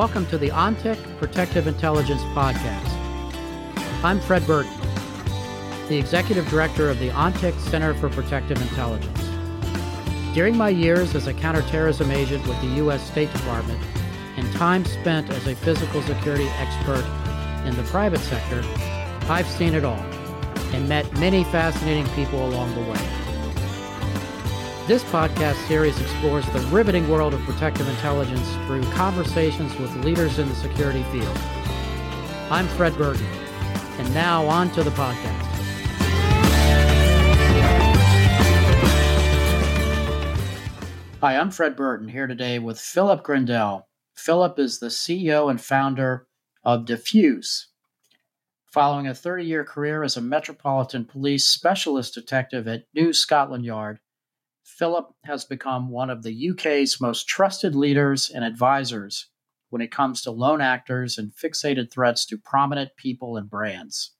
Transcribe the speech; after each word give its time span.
Welcome 0.00 0.24
to 0.28 0.38
the 0.38 0.48
ONTIC 0.48 0.96
Protective 1.18 1.66
Intelligence 1.66 2.22
Podcast. 2.32 2.88
I'm 4.02 4.18
Fred 4.18 4.46
Burton, 4.46 4.72
the 5.90 5.98
Executive 5.98 6.48
Director 6.48 6.88
of 6.88 6.98
the 6.98 7.10
ONTIC 7.10 7.52
Center 7.68 7.92
for 7.92 8.08
Protective 8.08 8.62
Intelligence. 8.62 9.20
During 10.32 10.56
my 10.56 10.70
years 10.70 11.14
as 11.14 11.26
a 11.26 11.34
counterterrorism 11.34 12.10
agent 12.10 12.46
with 12.46 12.58
the 12.62 12.76
U.S. 12.76 13.06
State 13.10 13.30
Department 13.34 13.78
and 14.38 14.50
time 14.54 14.86
spent 14.86 15.28
as 15.28 15.46
a 15.46 15.54
physical 15.54 16.00
security 16.00 16.48
expert 16.56 17.04
in 17.66 17.76
the 17.76 17.86
private 17.90 18.20
sector, 18.20 18.62
I've 19.30 19.48
seen 19.48 19.74
it 19.74 19.84
all 19.84 20.02
and 20.72 20.88
met 20.88 21.12
many 21.18 21.44
fascinating 21.44 22.06
people 22.14 22.48
along 22.48 22.74
the 22.74 22.90
way. 22.90 23.29
This 24.86 25.04
podcast 25.04 25.54
series 25.68 26.00
explores 26.00 26.44
the 26.46 26.60
riveting 26.72 27.08
world 27.08 27.32
of 27.32 27.40
protective 27.42 27.88
intelligence 27.88 28.48
through 28.66 28.82
conversations 28.92 29.76
with 29.78 29.94
leaders 30.04 30.38
in 30.40 30.48
the 30.48 30.54
security 30.56 31.04
field. 31.04 31.38
I'm 32.50 32.66
Fred 32.66 32.96
Burton, 32.96 33.26
and 33.98 34.12
now 34.12 34.46
on 34.46 34.70
to 34.72 34.82
the 34.82 34.90
podcast. 34.90 35.46
Hi, 41.20 41.36
I'm 41.36 41.50
Fred 41.52 41.76
Burton 41.76 42.08
here 42.08 42.26
today 42.26 42.58
with 42.58 42.80
Philip 42.80 43.22
Grindell. 43.22 43.82
Philip 44.16 44.58
is 44.58 44.80
the 44.80 44.88
CEO 44.88 45.50
and 45.50 45.60
founder 45.60 46.26
of 46.64 46.84
Defuse. 46.84 47.66
Following 48.66 49.06
a 49.06 49.14
30 49.14 49.44
year 49.44 49.62
career 49.62 50.02
as 50.02 50.16
a 50.16 50.20
Metropolitan 50.22 51.04
Police 51.04 51.46
Specialist 51.46 52.14
Detective 52.14 52.66
at 52.66 52.86
New 52.94 53.12
Scotland 53.12 53.64
Yard, 53.64 54.00
Philip 54.80 55.12
has 55.24 55.44
become 55.44 55.90
one 55.90 56.08
of 56.08 56.22
the 56.22 56.50
UK's 56.52 57.02
most 57.02 57.28
trusted 57.28 57.74
leaders 57.74 58.30
and 58.30 58.42
advisors 58.42 59.28
when 59.68 59.82
it 59.82 59.90
comes 59.90 60.22
to 60.22 60.30
lone 60.30 60.62
actors 60.62 61.18
and 61.18 61.34
fixated 61.34 61.90
threats 61.90 62.24
to 62.24 62.38
prominent 62.38 62.96
people 62.96 63.36
and 63.36 63.50
brands. 63.50 64.12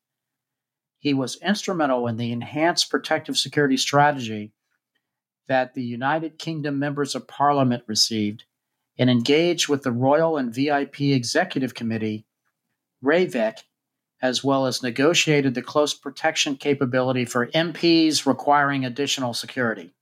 He 0.98 1.14
was 1.14 1.40
instrumental 1.40 2.06
in 2.06 2.18
the 2.18 2.30
enhanced 2.30 2.90
protective 2.90 3.38
security 3.38 3.78
strategy 3.78 4.52
that 5.48 5.72
the 5.72 5.82
United 5.82 6.38
Kingdom 6.38 6.78
members 6.78 7.14
of 7.14 7.26
Parliament 7.26 7.84
received 7.86 8.44
and 8.98 9.08
engaged 9.08 9.70
with 9.70 9.82
the 9.82 9.92
Royal 9.92 10.36
and 10.36 10.54
VIP 10.54 11.00
Executive 11.00 11.72
Committee, 11.72 12.26
RAVEC, 13.02 13.60
as 14.20 14.44
well 14.44 14.66
as 14.66 14.82
negotiated 14.82 15.54
the 15.54 15.62
close 15.62 15.94
protection 15.94 16.54
capability 16.54 17.24
for 17.24 17.46
MPs 17.46 18.26
requiring 18.26 18.84
additional 18.84 19.32
security. 19.32 19.94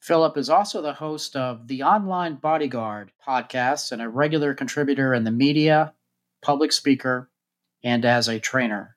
Philip 0.00 0.38
is 0.38 0.48
also 0.48 0.80
the 0.80 0.94
host 0.94 1.36
of 1.36 1.68
the 1.68 1.82
Online 1.82 2.36
Bodyguard 2.36 3.12
podcast 3.26 3.92
and 3.92 4.00
a 4.00 4.08
regular 4.08 4.54
contributor 4.54 5.12
in 5.12 5.24
the 5.24 5.30
media, 5.30 5.92
public 6.40 6.72
speaker, 6.72 7.30
and 7.84 8.06
as 8.06 8.26
a 8.26 8.40
trainer. 8.40 8.96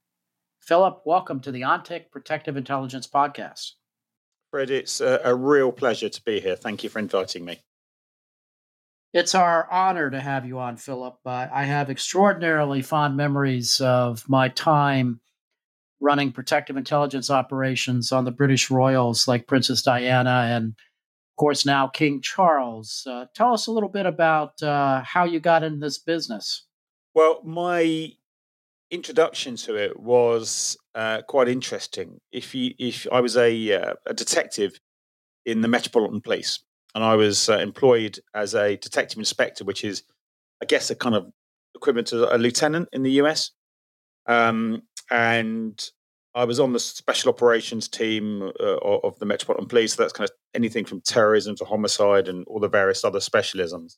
Philip, 0.62 1.02
welcome 1.06 1.42
to 1.42 1.52
the 1.52 1.64
ONTIC 1.64 2.10
Protective 2.10 2.56
Intelligence 2.56 3.06
Podcast. 3.06 3.72
Fred, 4.50 4.70
it's 4.70 5.02
a, 5.02 5.20
a 5.26 5.36
real 5.36 5.73
pleasure 5.73 6.08
to 6.08 6.23
be 6.23 6.40
here. 6.40 6.56
Thank 6.56 6.86
you 6.86 6.90
for 6.90 7.00
inviting 7.00 7.44
me. 7.44 7.60
It's 9.12 9.36
our 9.36 9.70
honor 9.70 10.10
to 10.10 10.22
have 10.22 10.45
you 10.45 10.60
on, 10.60 10.78
Philip. 10.78 11.17
Uh, 11.26 11.48
I 11.52 11.66
have 11.66 11.90
extraordinarily 11.90 12.82
fond 12.82 13.17
memories 13.17 13.82
of 13.82 14.28
my 14.30 14.48
time 14.48 15.20
running 16.00 16.32
protective 16.32 16.78
intelligence 16.78 17.30
operations 17.30 18.14
on 18.14 18.23
the 18.23 18.32
British 18.32 18.72
royals 18.72 19.27
like 19.27 19.48
Princess 19.48 19.82
Diana 19.82 20.48
and 20.50 20.76
of 21.33 21.38
course, 21.38 21.66
now 21.66 21.88
King 21.88 22.21
Charles. 22.21 23.08
Uh, 23.10 23.26
tell 23.33 23.54
us 23.54 23.66
a 23.66 23.71
little 23.71 23.89
bit 23.89 24.05
about 24.05 24.61
uh, 24.61 25.02
how 25.04 25.23
you 25.23 25.39
got 25.39 25.64
in 25.64 25.80
this 25.80 25.98
business. 25.98 26.67
Well, 27.16 27.42
my 27.44 28.11
introduction 28.92 29.55
to 29.55 29.76
it 29.76 29.99
was 29.99 30.77
uh, 30.94 31.23
quite 31.27 31.48
interesting. 31.48 32.21
If 32.32 32.54
you, 32.54 32.76
if 32.77 33.08
I 33.11 33.20
was 33.20 33.36
a, 33.36 33.73
uh, 33.73 33.94
a 34.05 34.14
detective 34.14 34.80
in 35.44 35.61
the 35.61 35.67
Metropolitan 35.67 36.21
Police, 36.21 36.60
and 36.94 37.04
I 37.04 37.16
was 37.16 37.50
uh, 37.50 37.58
employed 37.58 38.20
as 38.36 38.54
a 38.54 38.77
detective 38.77 39.17
inspector, 39.17 39.64
which 39.64 39.83
is, 39.83 40.04
I 40.61 40.65
guess, 40.65 40.92
a 40.92 40.95
kind 40.95 41.15
of 41.15 41.32
equivalent 41.73 42.10
to 42.10 42.32
a 42.32 42.38
lieutenant 42.38 42.89
in 42.94 43.02
the 43.02 43.14
US. 43.14 43.50
Um, 44.27 44.83
and 45.10 45.83
I 46.36 46.44
was 46.44 46.60
on 46.60 46.73
the 46.73 46.80
special 46.80 47.30
operations 47.30 47.88
team 47.88 48.52
uh, 48.60 48.77
of 48.77 49.17
the 49.17 49.26
Metropolitan 49.26 49.67
Police. 49.67 49.95
So 49.95 50.04
that's 50.04 50.14
kind 50.14 50.30
of 50.30 50.36
anything 50.53 50.86
from 50.86 51.02
terrorism 51.02 51.55
to 51.58 51.65
homicide 51.65 52.27
and 52.27 52.45
all 52.47 52.59
the 52.59 52.69
various 52.69 53.03
other 53.03 53.19
specialisms. 53.19 53.97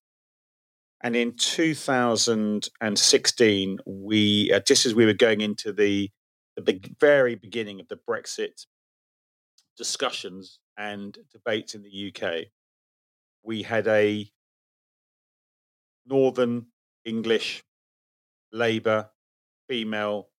And 1.02 1.14
in 1.16 1.36
2016, 1.36 3.80
we 3.86 4.52
uh, 4.54 4.60
just 4.62 4.86
as 4.86 4.96
we 4.96 5.06
were 5.06 5.14
going 5.14 5.42
into 5.42 5.72
the 5.72 6.10
the 6.58 6.80
very 7.00 7.36
beginning 7.36 7.80
of 7.82 7.88
the 7.90 8.00
Brexit 8.10 8.66
discussions 9.78 10.60
and 10.78 11.18
debates 11.32 11.76
in 11.76 11.84
the 11.84 12.14
UK, 12.14 12.46
we 13.44 13.64
had 13.64 13.88
a 13.88 14.30
Northern 16.06 16.68
English 17.04 17.64
Labour 18.52 19.10
female 19.68 20.30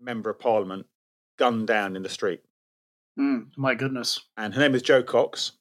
member 0.00 0.30
of 0.30 0.38
parliament 0.38 0.86
gunned 1.38 1.66
down 1.66 1.96
in 1.96 2.02
the 2.02 2.08
street. 2.08 2.40
Mm, 3.18 3.48
my 3.56 3.74
goodness. 3.74 4.20
And 4.36 4.54
her 4.54 4.60
name 4.60 4.72
was 4.72 4.82
Jo 4.82 5.02
Cox. 5.02 5.52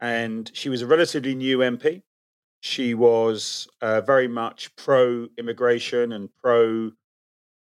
And 0.00 0.50
she 0.54 0.68
was 0.68 0.82
a 0.82 0.86
relatively 0.86 1.34
new 1.34 1.58
MP. 1.58 2.02
She 2.60 2.94
was 2.94 3.68
uh, 3.80 4.00
very 4.00 4.28
much 4.28 4.74
pro 4.76 5.28
immigration 5.38 6.12
and 6.12 6.28
pro 6.42 6.90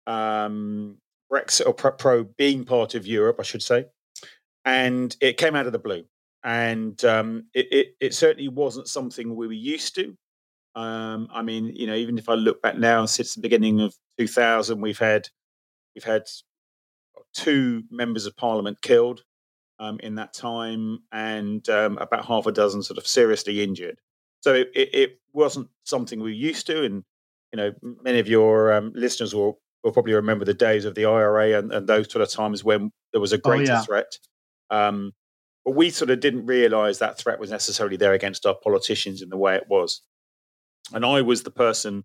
um, 0.07 0.99
Brexit, 1.33 1.67
or 1.67 1.75
pro, 1.75 1.93
pro 1.93 2.25
being 2.25 2.65
part 2.65 2.95
of 2.95 3.07
Europe, 3.07 3.37
I 3.39 3.43
should 3.43 3.63
say. 3.63 3.87
And 4.65 5.17
it 5.21 5.39
came 5.39 5.55
out 5.55 5.67
of 5.67 5.73
the 5.73 5.79
blue. 5.79 6.05
And 6.45 7.03
um, 7.05 7.47
it, 7.55 7.67
it, 7.73 7.87
it, 8.01 8.15
certainly 8.15 8.49
wasn't 8.49 8.89
something 8.89 9.35
we 9.35 9.47
were 9.47 9.53
used 9.53 9.95
to. 9.97 10.17
Um, 10.75 11.29
I 11.33 11.43
mean, 11.43 11.73
you 11.75 11.87
know, 11.87 11.95
even 11.95 12.19
if 12.19 12.29
I 12.29 12.35
look 12.35 12.63
back 12.63 12.79
now, 12.79 13.05
since 13.07 13.35
the 13.35 13.41
beginning 13.41 13.81
of 13.81 13.95
2000, 14.19 14.81
we've 14.81 14.99
had 14.99 15.29
We've 15.97 16.05
had 16.05 16.25
two 17.37 17.85
members 17.91 18.27
of 18.27 18.37
parliament 18.37 18.81
killed 18.83 19.23
um, 19.79 20.01
in 20.03 20.15
that 20.17 20.33
time 20.33 21.01
and 21.13 21.69
um, 21.69 21.99
about 21.99 22.25
half 22.25 22.47
a 22.47 22.53
dozen 22.53 22.83
sort 22.83 22.99
of 22.99 23.07
seriously 23.07 23.63
injured. 23.63 24.01
So 24.41 24.55
it, 24.55 24.71
it, 24.75 24.95
it, 24.95 25.19
wasn't 25.33 25.69
something 25.85 26.21
we're 26.21 26.31
used 26.31 26.67
to. 26.67 26.83
And, 26.83 27.05
you 27.53 27.59
know, 27.59 27.73
many 28.03 28.21
of 28.21 28.27
your 28.27 28.73
um, 28.73 28.91
listeners 28.95 29.35
will, 29.35 29.61
will 29.85 29.93
probably 29.93 30.15
remember 30.15 30.47
the 30.47 30.55
days 30.55 30.87
of 30.87 30.95
the 30.95 31.05
IRA 31.05 31.59
and, 31.59 31.71
and 31.71 31.87
those 31.87 32.11
sort 32.11 32.23
of 32.23 32.31
times 32.31 32.65
when 32.65 32.91
there 33.13 33.21
was 33.21 33.35
a 33.35 33.39
greater 33.39 33.73
oh, 33.73 33.75
yeah. 33.75 33.83
threat. 33.83 34.19
Um, 34.71 35.13
but 35.63 35.77
we 35.77 35.91
sort 35.91 36.09
of 36.09 36.21
didn't 36.21 36.47
realize 36.47 37.01
that 37.01 37.19
threat 37.19 37.39
was 37.39 37.51
necessarily 37.51 37.99
there 37.99 38.15
against 38.15 38.47
our 38.47 38.55
politicians 38.55 39.21
in 39.21 39.29
the 39.29 39.37
way 39.37 39.57
it 39.57 39.67
was. 39.69 40.01
And 40.95 41.05
I 41.05 41.21
was 41.21 41.43
the 41.43 41.51
person 41.51 42.05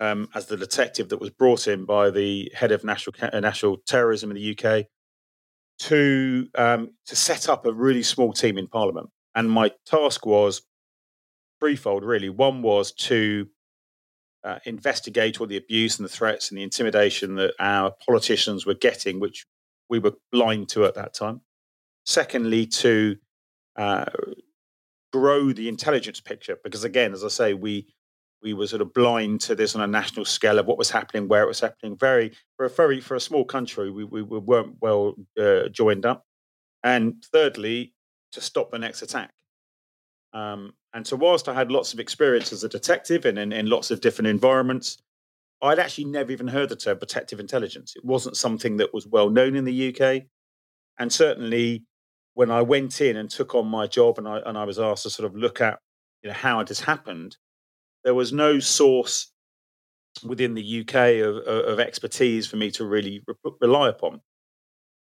um, 0.00 0.28
as 0.34 0.46
the 0.46 0.56
detective 0.56 1.10
that 1.10 1.20
was 1.20 1.30
brought 1.30 1.68
in 1.68 1.84
by 1.84 2.10
the 2.10 2.50
head 2.54 2.72
of 2.72 2.84
national 2.84 3.14
uh, 3.20 3.38
national 3.40 3.78
terrorism 3.86 4.30
in 4.30 4.36
the 4.36 4.58
UK 4.58 4.86
to 5.78 6.48
um, 6.56 6.90
to 7.06 7.14
set 7.14 7.48
up 7.48 7.66
a 7.66 7.72
really 7.72 8.02
small 8.02 8.32
team 8.32 8.58
in 8.58 8.66
Parliament. 8.66 9.10
And 9.34 9.50
my 9.50 9.72
task 9.86 10.26
was 10.26 10.62
threefold, 11.60 12.04
really. 12.04 12.28
One 12.28 12.62
was 12.62 12.92
to 12.92 13.46
uh, 14.42 14.58
investigate 14.64 15.40
all 15.40 15.46
the 15.46 15.56
abuse 15.56 15.98
and 15.98 16.04
the 16.04 16.12
threats 16.12 16.50
and 16.50 16.58
the 16.58 16.62
intimidation 16.62 17.36
that 17.36 17.54
our 17.60 17.92
politicians 18.06 18.66
were 18.66 18.74
getting, 18.74 19.20
which 19.20 19.46
we 19.88 19.98
were 19.98 20.14
blind 20.32 20.68
to 20.70 20.84
at 20.86 20.94
that 20.94 21.14
time. 21.14 21.42
Secondly, 22.04 22.66
to 22.66 23.16
uh, 23.76 24.06
grow 25.12 25.52
the 25.52 25.68
intelligence 25.68 26.20
picture, 26.20 26.56
because 26.64 26.84
again, 26.84 27.12
as 27.12 27.22
I 27.22 27.28
say, 27.28 27.54
we 27.54 27.86
we 28.42 28.54
were 28.54 28.66
sort 28.66 28.82
of 28.82 28.94
blind 28.94 29.40
to 29.42 29.54
this 29.54 29.74
on 29.74 29.82
a 29.82 29.86
national 29.86 30.24
scale 30.24 30.58
of 30.58 30.66
what 30.66 30.78
was 30.78 30.90
happening, 30.90 31.28
where 31.28 31.42
it 31.42 31.48
was 31.48 31.60
happening. 31.60 31.96
Very 31.96 32.32
for 32.56 32.66
a 32.66 32.70
very 32.70 33.00
for 33.00 33.14
a 33.14 33.20
small 33.20 33.44
country, 33.44 33.90
we, 33.90 34.04
we, 34.04 34.22
we 34.22 34.38
weren't 34.38 34.76
well 34.80 35.14
uh, 35.38 35.68
joined 35.68 36.06
up. 36.06 36.24
And 36.82 37.22
thirdly, 37.32 37.94
to 38.32 38.40
stop 38.40 38.70
the 38.70 38.78
next 38.78 39.02
attack. 39.02 39.32
Um, 40.32 40.74
and 40.94 41.06
so, 41.06 41.16
whilst 41.16 41.48
I 41.48 41.54
had 41.54 41.70
lots 41.70 41.92
of 41.92 42.00
experience 42.00 42.52
as 42.52 42.64
a 42.64 42.68
detective 42.68 43.24
and 43.24 43.38
in, 43.38 43.52
in 43.52 43.66
lots 43.66 43.90
of 43.90 44.00
different 44.00 44.28
environments, 44.28 44.98
I'd 45.62 45.78
actually 45.78 46.06
never 46.06 46.32
even 46.32 46.48
heard 46.48 46.68
the 46.68 46.76
term 46.76 46.98
protective 46.98 47.40
intelligence. 47.40 47.94
It 47.96 48.04
wasn't 48.04 48.36
something 48.36 48.78
that 48.78 48.94
was 48.94 49.06
well 49.06 49.30
known 49.30 49.56
in 49.56 49.64
the 49.64 49.88
UK. 49.88 50.24
And 50.98 51.12
certainly, 51.12 51.84
when 52.34 52.50
I 52.50 52.62
went 52.62 53.00
in 53.00 53.16
and 53.16 53.30
took 53.30 53.54
on 53.54 53.66
my 53.66 53.86
job, 53.86 54.18
and 54.18 54.26
I 54.26 54.38
and 54.38 54.56
I 54.56 54.64
was 54.64 54.78
asked 54.78 55.02
to 55.04 55.10
sort 55.10 55.26
of 55.26 55.36
look 55.36 55.60
at 55.60 55.78
you 56.22 56.28
know 56.28 56.34
how 56.34 56.60
it 56.60 56.68
has 56.68 56.80
happened, 56.80 57.36
there 58.04 58.14
was 58.14 58.32
no 58.32 58.58
source 58.58 59.32
within 60.24 60.54
the 60.54 60.80
UK 60.80 61.24
of, 61.24 61.36
of 61.46 61.80
expertise 61.80 62.46
for 62.46 62.56
me 62.56 62.70
to 62.72 62.84
really 62.84 63.22
re- 63.26 63.52
rely 63.60 63.88
upon. 63.88 64.20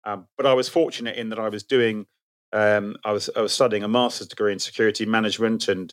Um, 0.04 0.26
but 0.36 0.46
I 0.46 0.54
was 0.54 0.68
fortunate 0.68 1.16
in 1.16 1.28
that 1.30 1.38
I 1.38 1.48
was 1.48 1.64
doing, 1.64 2.06
um, 2.52 2.96
I 3.04 3.12
was 3.12 3.28
I 3.36 3.40
was 3.40 3.52
studying 3.52 3.84
a 3.84 3.88
master's 3.88 4.28
degree 4.28 4.52
in 4.52 4.58
security 4.58 5.04
management, 5.04 5.68
and 5.68 5.92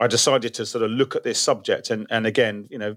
I 0.00 0.06
decided 0.06 0.54
to 0.54 0.66
sort 0.66 0.84
of 0.84 0.90
look 0.90 1.16
at 1.16 1.24
this 1.24 1.38
subject, 1.38 1.90
and 1.90 2.06
and 2.10 2.26
again, 2.26 2.66
you 2.70 2.78
know, 2.78 2.96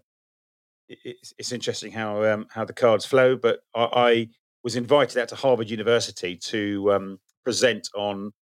it's, 0.90 1.34
it's 1.38 1.52
interesting 1.52 1.92
how 1.92 2.24
um, 2.24 2.48
how 2.50 2.66
the 2.66 2.74
cards 2.74 3.06
flow. 3.06 3.36
But 3.36 3.60
I, 3.76 3.84
I, 3.94 4.28
was 4.64 4.76
invited 4.76 5.18
out 5.18 5.30
to 5.30 5.36
Harvard 5.36 5.70
University 5.70 6.36
to 6.36 6.92
um, 6.92 7.20
present 7.46 7.88
on 7.96 8.34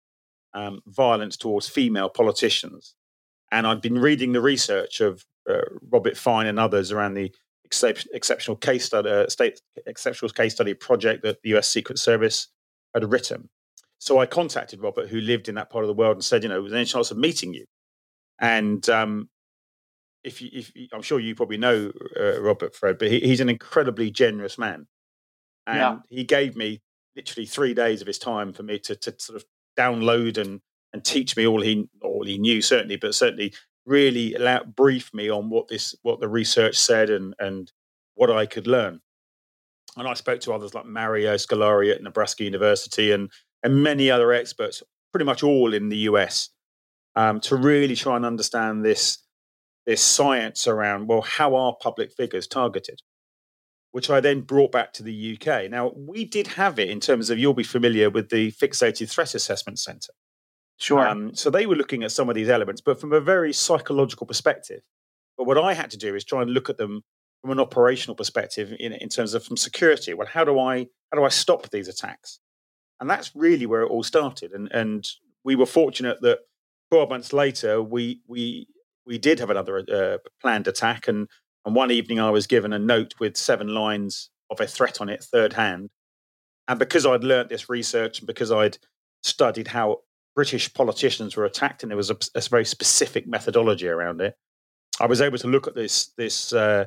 um, 0.55 0.79
violence 0.87 1.37
towards 1.37 1.69
female 1.69 2.09
politicians, 2.09 2.95
and 3.55 3.65
I've 3.65 3.81
been 3.81 3.97
reading 3.97 4.33
the 4.33 4.41
research 4.41 4.99
of 4.99 5.25
uh, 5.49 5.61
Robert 5.89 6.17
Fein 6.17 6.45
and 6.45 6.59
others 6.59 6.91
around 6.91 7.13
the 7.13 7.33
exceptional 7.63 8.57
case 8.57 8.83
study, 8.83 9.09
uh, 9.09 9.29
state 9.29 9.61
exceptional 9.87 10.29
case 10.29 10.53
study 10.53 10.73
project 10.73 11.23
that 11.23 11.41
the 11.41 11.49
U.S. 11.51 11.69
Secret 11.69 11.97
Service 11.97 12.49
had 12.93 13.09
written. 13.09 13.49
So 13.97 14.19
I 14.19 14.25
contacted 14.25 14.81
Robert, 14.81 15.07
who 15.07 15.21
lived 15.21 15.47
in 15.47 15.55
that 15.55 15.69
part 15.69 15.85
of 15.85 15.87
the 15.87 15.93
world, 15.93 16.17
and 16.17 16.23
said, 16.23 16.43
you 16.43 16.49
know, 16.49 16.61
was 16.61 16.71
there 16.71 16.79
any 16.79 16.85
chance 16.85 17.11
of 17.11 17.17
meeting 17.17 17.53
you? 17.53 17.65
And 18.39 18.87
um, 18.89 19.29
if, 20.25 20.41
you, 20.41 20.49
if 20.51 20.75
you, 20.75 20.87
I'm 20.91 21.01
sure 21.01 21.21
you 21.21 21.33
probably 21.33 21.57
know 21.57 21.93
uh, 22.19 22.41
Robert 22.41 22.75
Fred, 22.75 22.97
but 22.97 23.09
he, 23.09 23.21
he's 23.21 23.39
an 23.39 23.49
incredibly 23.49 24.11
generous 24.11 24.57
man, 24.57 24.87
and 25.65 25.77
yeah. 25.77 25.97
he 26.09 26.25
gave 26.25 26.57
me 26.57 26.81
literally 27.15 27.45
three 27.45 27.73
days 27.73 28.01
of 28.01 28.07
his 28.07 28.19
time 28.19 28.51
for 28.51 28.63
me 28.63 28.79
to, 28.79 28.97
to 28.97 29.15
sort 29.17 29.37
of 29.37 29.45
download 29.77 30.37
and 30.37 30.59
and 30.95 31.03
teach 31.03 31.35
me 31.35 31.45
all 31.45 31.61
he 31.61 31.89
all 32.01 32.23
he 32.25 32.37
knew 32.37 32.61
certainly, 32.61 32.95
but 32.95 33.13
certainly 33.13 33.53
really 33.85 34.33
allow, 34.33 34.63
brief 34.63 35.13
me 35.13 35.29
on 35.29 35.49
what 35.49 35.67
this 35.67 35.93
what 36.03 36.21
the 36.21 36.29
research 36.29 36.77
said 36.77 37.09
and 37.09 37.35
and 37.37 37.73
what 38.13 38.31
I 38.31 38.45
could 38.45 38.65
learn. 38.65 39.01
And 39.97 40.07
I 40.07 40.13
spoke 40.13 40.39
to 40.41 40.53
others 40.53 40.73
like 40.73 40.85
Mario 40.85 41.35
Scalora 41.35 41.93
at 41.93 42.01
Nebraska 42.01 42.45
University 42.45 43.11
and 43.11 43.29
and 43.61 43.83
many 43.83 44.09
other 44.09 44.31
experts, 44.31 44.81
pretty 45.11 45.25
much 45.25 45.43
all 45.43 45.73
in 45.73 45.89
the 45.89 45.97
US, 46.09 46.49
um, 47.17 47.41
to 47.41 47.57
really 47.57 47.95
try 47.97 48.15
and 48.15 48.25
understand 48.25 48.85
this 48.85 49.17
this 49.85 50.01
science 50.01 50.69
around 50.69 51.07
well, 51.07 51.21
how 51.23 51.55
are 51.55 51.75
public 51.75 52.13
figures 52.13 52.47
targeted? 52.47 53.01
Which 53.91 54.09
I 54.09 54.21
then 54.21 54.41
brought 54.41 54.71
back 54.71 54.93
to 54.93 55.03
the 55.03 55.37
UK. 55.37 55.69
Now 55.69 55.91
we 55.93 56.23
did 56.23 56.47
have 56.47 56.79
it 56.79 56.89
in 56.89 57.01
terms 57.01 57.29
of 57.29 57.37
you'll 57.37 57.53
be 57.53 57.63
familiar 57.63 58.09
with 58.09 58.29
the 58.29 58.53
Fixated 58.53 59.09
Threat 59.09 59.35
Assessment 59.35 59.77
Centre. 59.77 60.13
Sure. 60.77 61.07
Um, 61.07 61.33
so 61.35 61.49
they 61.49 61.65
were 61.65 61.75
looking 61.75 62.03
at 62.03 62.11
some 62.11 62.29
of 62.29 62.35
these 62.35 62.49
elements, 62.49 62.81
but 62.81 62.99
from 62.99 63.13
a 63.13 63.21
very 63.21 63.53
psychological 63.53 64.27
perspective. 64.27 64.81
But 65.37 65.45
what 65.45 65.57
I 65.57 65.73
had 65.73 65.91
to 65.91 65.97
do 65.97 66.15
is 66.15 66.23
try 66.23 66.41
and 66.41 66.51
look 66.51 66.69
at 66.69 66.77
them 66.77 67.01
from 67.41 67.51
an 67.51 67.59
operational 67.59 68.15
perspective 68.15 68.73
in, 68.79 68.93
in 68.93 69.09
terms 69.09 69.33
of 69.33 69.43
from 69.43 69.57
security. 69.57 70.13
Well, 70.13 70.27
how 70.27 70.43
do 70.43 70.59
I 70.59 70.87
how 71.11 71.19
do 71.19 71.23
I 71.23 71.29
stop 71.29 71.69
these 71.69 71.87
attacks? 71.87 72.39
And 72.99 73.09
that's 73.09 73.35
really 73.35 73.65
where 73.65 73.81
it 73.81 73.89
all 73.89 74.03
started. 74.03 74.51
And 74.51 74.71
and 74.71 75.07
we 75.43 75.55
were 75.55 75.65
fortunate 75.65 76.21
that 76.21 76.39
12 76.91 77.09
months 77.09 77.33
later 77.33 77.81
we 77.81 78.21
we 78.27 78.67
we 79.05 79.17
did 79.17 79.39
have 79.39 79.49
another 79.49 79.83
uh, 79.91 80.17
planned 80.41 80.67
attack. 80.67 81.07
And, 81.07 81.27
and 81.65 81.75
one 81.75 81.91
evening 81.91 82.19
I 82.19 82.31
was 82.31 82.47
given 82.47 82.73
a 82.73 82.79
note 82.79 83.13
with 83.19 83.37
seven 83.37 83.67
lines 83.67 84.29
of 84.49 84.59
a 84.59 84.67
threat 84.67 84.99
on 84.99 85.09
it, 85.09 85.23
third 85.23 85.53
hand. 85.53 85.89
And 86.67 86.79
because 86.79 87.05
I'd 87.05 87.23
learnt 87.23 87.49
this 87.49 87.69
research 87.69 88.19
and 88.19 88.27
because 88.27 88.51
I'd 88.51 88.77
studied 89.21 89.67
how 89.67 89.99
British 90.35 90.73
politicians 90.73 91.35
were 91.35 91.45
attacked 91.45 91.83
and 91.83 91.89
there 91.89 91.97
was 91.97 92.11
a, 92.11 92.17
a 92.35 92.41
very 92.41 92.65
specific 92.65 93.25
methodology 93.25 93.87
around 93.87 94.21
it, 94.21 94.35
I 94.99 95.07
was 95.07 95.21
able 95.21 95.37
to 95.39 95.47
look 95.47 95.67
at 95.67 95.75
this 95.75 96.11
this 96.17 96.53
uh, 96.53 96.85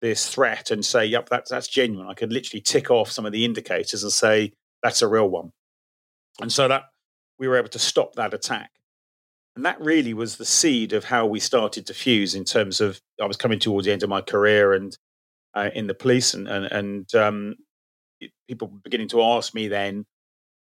this 0.00 0.28
threat 0.28 0.70
and 0.70 0.84
say, 0.84 1.06
"Yep, 1.06 1.28
that's 1.28 1.50
that's 1.50 1.68
genuine." 1.68 2.08
I 2.08 2.14
could 2.14 2.32
literally 2.32 2.60
tick 2.60 2.90
off 2.90 3.10
some 3.10 3.26
of 3.26 3.32
the 3.32 3.44
indicators 3.44 4.02
and 4.02 4.12
say 4.12 4.52
that's 4.82 5.02
a 5.02 5.08
real 5.08 5.28
one. 5.28 5.52
And 6.40 6.52
so 6.52 6.68
that 6.68 6.84
we 7.38 7.48
were 7.48 7.56
able 7.56 7.68
to 7.68 7.78
stop 7.78 8.14
that 8.14 8.34
attack. 8.34 8.70
And 9.54 9.64
that 9.66 9.80
really 9.80 10.14
was 10.14 10.36
the 10.36 10.44
seed 10.44 10.92
of 10.92 11.04
how 11.04 11.26
we 11.26 11.38
started 11.40 11.86
Defuse 11.86 12.34
in 12.34 12.44
terms 12.44 12.80
of 12.80 13.00
I 13.20 13.26
was 13.26 13.36
coming 13.36 13.58
towards 13.58 13.86
the 13.86 13.92
end 13.92 14.02
of 14.02 14.08
my 14.08 14.22
career 14.22 14.72
and 14.72 14.96
uh, 15.54 15.70
in 15.74 15.86
the 15.86 15.94
police 15.94 16.34
and 16.34 16.48
and, 16.48 16.66
and 16.66 17.14
um, 17.14 17.56
people 18.48 18.68
beginning 18.82 19.08
to 19.08 19.22
ask 19.22 19.52
me 19.54 19.68
then, 19.68 20.06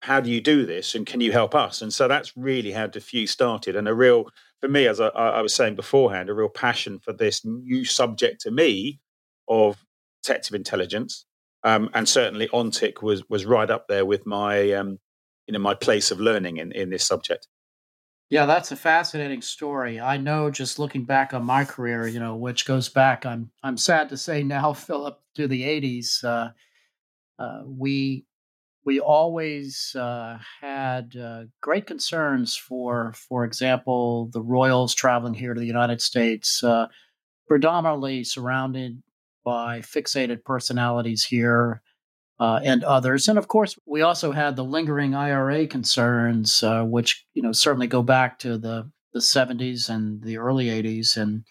how 0.00 0.21
do 0.21 0.31
you 0.31 0.41
do 0.41 0.65
this 0.65 0.95
and 0.95 1.06
can 1.06 1.21
you 1.21 1.33
help 1.33 1.55
us? 1.55 1.83
And 1.83 1.93
so 1.93 2.09
that's 2.09 2.37
really 2.37 2.73
how 2.73 2.87
Defuse 2.87 3.31
started. 3.31 3.77
And 3.77 3.89
a 3.89 3.95
real, 3.95 4.31
for 4.61 4.69
me, 4.69 4.87
as 4.87 5.00
I, 5.00 5.09
I 5.09 5.41
was 5.41 5.55
saying 5.55 5.75
beforehand, 5.75 6.29
a 6.29 6.35
real 6.35 6.49
passion 6.49 6.99
for 6.99 7.12
this 7.12 7.45
new 7.45 7.85
subject 7.85 8.41
to 8.43 8.50
me 8.50 9.00
of 9.49 9.85
detective 10.23 10.55
intelligence. 10.55 11.25
Um, 11.65 11.91
and 11.95 12.09
certainly 12.09 12.49
ONTIC 12.49 13.03
was 13.03 13.29
was 13.29 13.45
right 13.45 13.69
up 13.69 13.89
there 13.89 14.06
with 14.06 14.27
my 14.27 14.73
um, 14.73 15.00
you 15.47 15.53
know 15.53 15.59
my 15.59 15.75
place 15.75 16.12
of 16.12 16.21
learning 16.21 16.59
in, 16.59 16.71
in 16.73 16.91
this 16.91 17.05
subject. 17.05 17.49
Yeah, 18.31 18.47
that's 18.47 18.71
a 18.71 18.77
fascinating 18.77 19.41
story. 19.43 19.99
I 19.99 20.19
know 20.19 20.50
just 20.50 20.79
looking 20.79 21.05
back 21.05 21.33
on 21.33 21.45
my 21.45 21.65
career, 21.65 22.06
you 22.06 22.21
know, 22.21 22.37
which 22.37 22.67
goes 22.67 22.89
back, 22.89 23.27
I'm 23.27 23.50
I'm 23.65 23.77
sad 23.77 24.09
to 24.11 24.17
say 24.17 24.45
now, 24.45 24.73
Philip, 24.87 25.21
to 25.35 25.49
the 25.49 25.62
80s. 25.62 26.23
Uh, 26.23 26.50
uh, 27.43 27.62
we 27.65 28.25
we 28.88 29.00
always 29.00 29.94
uh, 29.96 30.38
had 30.62 31.14
uh, 31.14 31.43
great 31.61 31.87
concerns 31.87 32.56
for, 32.56 33.12
for 33.29 33.44
example, 33.44 34.31
the 34.32 34.40
royals 34.40 34.94
traveling 34.94 35.35
here 35.35 35.52
to 35.52 35.61
the 35.61 35.67
United 35.67 36.00
States, 36.00 36.64
uh, 36.64 36.87
predominantly 37.46 38.25
surrounded 38.25 39.02
by 39.44 39.81
fixated 39.81 40.43
personalities 40.43 41.26
here 41.26 41.82
uh, 42.40 42.61
and 42.64 42.82
others. 42.82 43.29
And 43.29 43.38
of 43.38 43.46
course, 43.46 43.79
we 43.85 44.00
also 44.00 44.32
had 44.32 44.56
the 44.56 44.64
lingering 44.64 45.14
IRA 45.14 45.67
concerns, 45.67 46.62
uh, 46.62 46.82
which 46.82 47.26
you 47.35 47.43
know 47.43 47.52
certainly 47.52 47.88
go 47.88 48.02
back 48.02 48.38
to 48.38 48.56
the 48.56 48.90
the 49.12 49.20
70s 49.20 49.90
and 49.90 50.23
the 50.23 50.38
early 50.38 50.69
80s, 50.69 51.14
and 51.14 51.44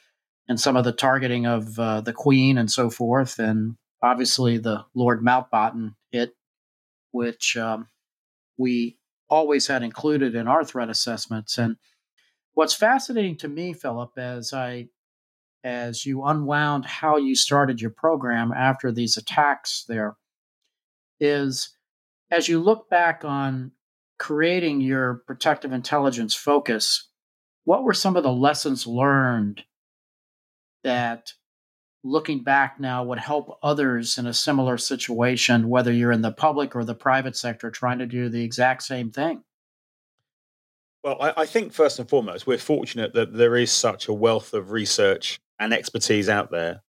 and 0.50 0.60
some 0.60 0.76
of 0.76 0.86
the 0.86 0.92
targeting 0.92 1.46
of 1.46 1.78
uh, 1.78 2.02
the 2.02 2.14
Queen 2.14 2.58
and 2.58 2.72
so 2.72 2.90
forth, 2.90 3.38
and 3.38 3.76
obviously 4.02 4.58
the 4.58 4.86
Lord 4.96 5.22
Mountbatten 5.22 5.94
which 7.12 7.58
um, 7.58 7.88
we 8.58 8.98
always 9.30 9.68
had 9.68 9.84
included 9.84 10.36
in 10.36 10.48
our 10.48 10.64
threat 10.64 10.90
assessments. 10.90 11.58
And 11.58 11.78
what's 12.54 12.74
fascinating 12.74 13.38
to 13.38 13.48
me, 13.48 13.74
Philip, 13.74 14.18
as 14.18 14.54
I 14.54 14.90
as 15.64 16.06
you 16.06 16.24
unwound 16.24 16.86
how 16.86 17.18
you 17.18 17.36
started 17.36 17.82
your 17.82 17.90
program 17.90 18.54
after 18.54 18.92
these 18.92 19.18
attacks 19.18 19.84
there 19.88 20.16
is 21.20 21.76
as 22.32 22.48
you 22.48 22.60
look 22.60 22.90
back 22.90 23.26
on 23.26 23.72
creating 24.20 24.82
your 24.82 25.24
protective 25.28 25.72
intelligence 25.72 26.36
focus, 26.36 27.10
what 27.66 27.84
were 27.84 27.94
some 27.94 28.16
of 28.16 28.24
the 28.24 28.32
lessons 28.32 28.88
learned 28.88 29.64
that 30.84 31.34
looking 32.04 32.44
back 32.44 32.80
now 32.80 33.04
would 33.04 33.20
help 33.20 33.58
others 33.64 34.18
in 34.18 34.28
a 34.28 34.34
similar 34.34 34.78
situation, 34.78 35.70
whether 35.70 35.92
you're 35.92 36.12
in 36.12 36.22
the 36.22 36.32
public 36.32 36.76
or 36.76 36.84
the 36.84 36.96
private 36.96 37.36
sector 37.36 37.70
trying 37.70 38.00
to 38.00 38.06
do 38.06 38.30
the 38.30 38.44
exact 38.44 38.84
same 38.84 39.12
thing? 39.12 39.44
Well, 41.04 41.18
I, 41.22 41.34
I, 41.38 41.46
think 41.46 41.74
first 41.74 42.00
and 42.00 42.10
foremost, 42.10 42.48
we're 42.48 42.58
fortunate 42.58 43.14
that 43.14 43.34
there 43.34 43.56
is 43.56 43.72
such 43.72 44.08
a 44.08 44.14
wealth 44.14 44.54
of 44.54 44.72
research 44.72 45.40
and 45.60 45.74
expertise 45.74 46.30
out 46.30 46.52
there. 46.52 46.84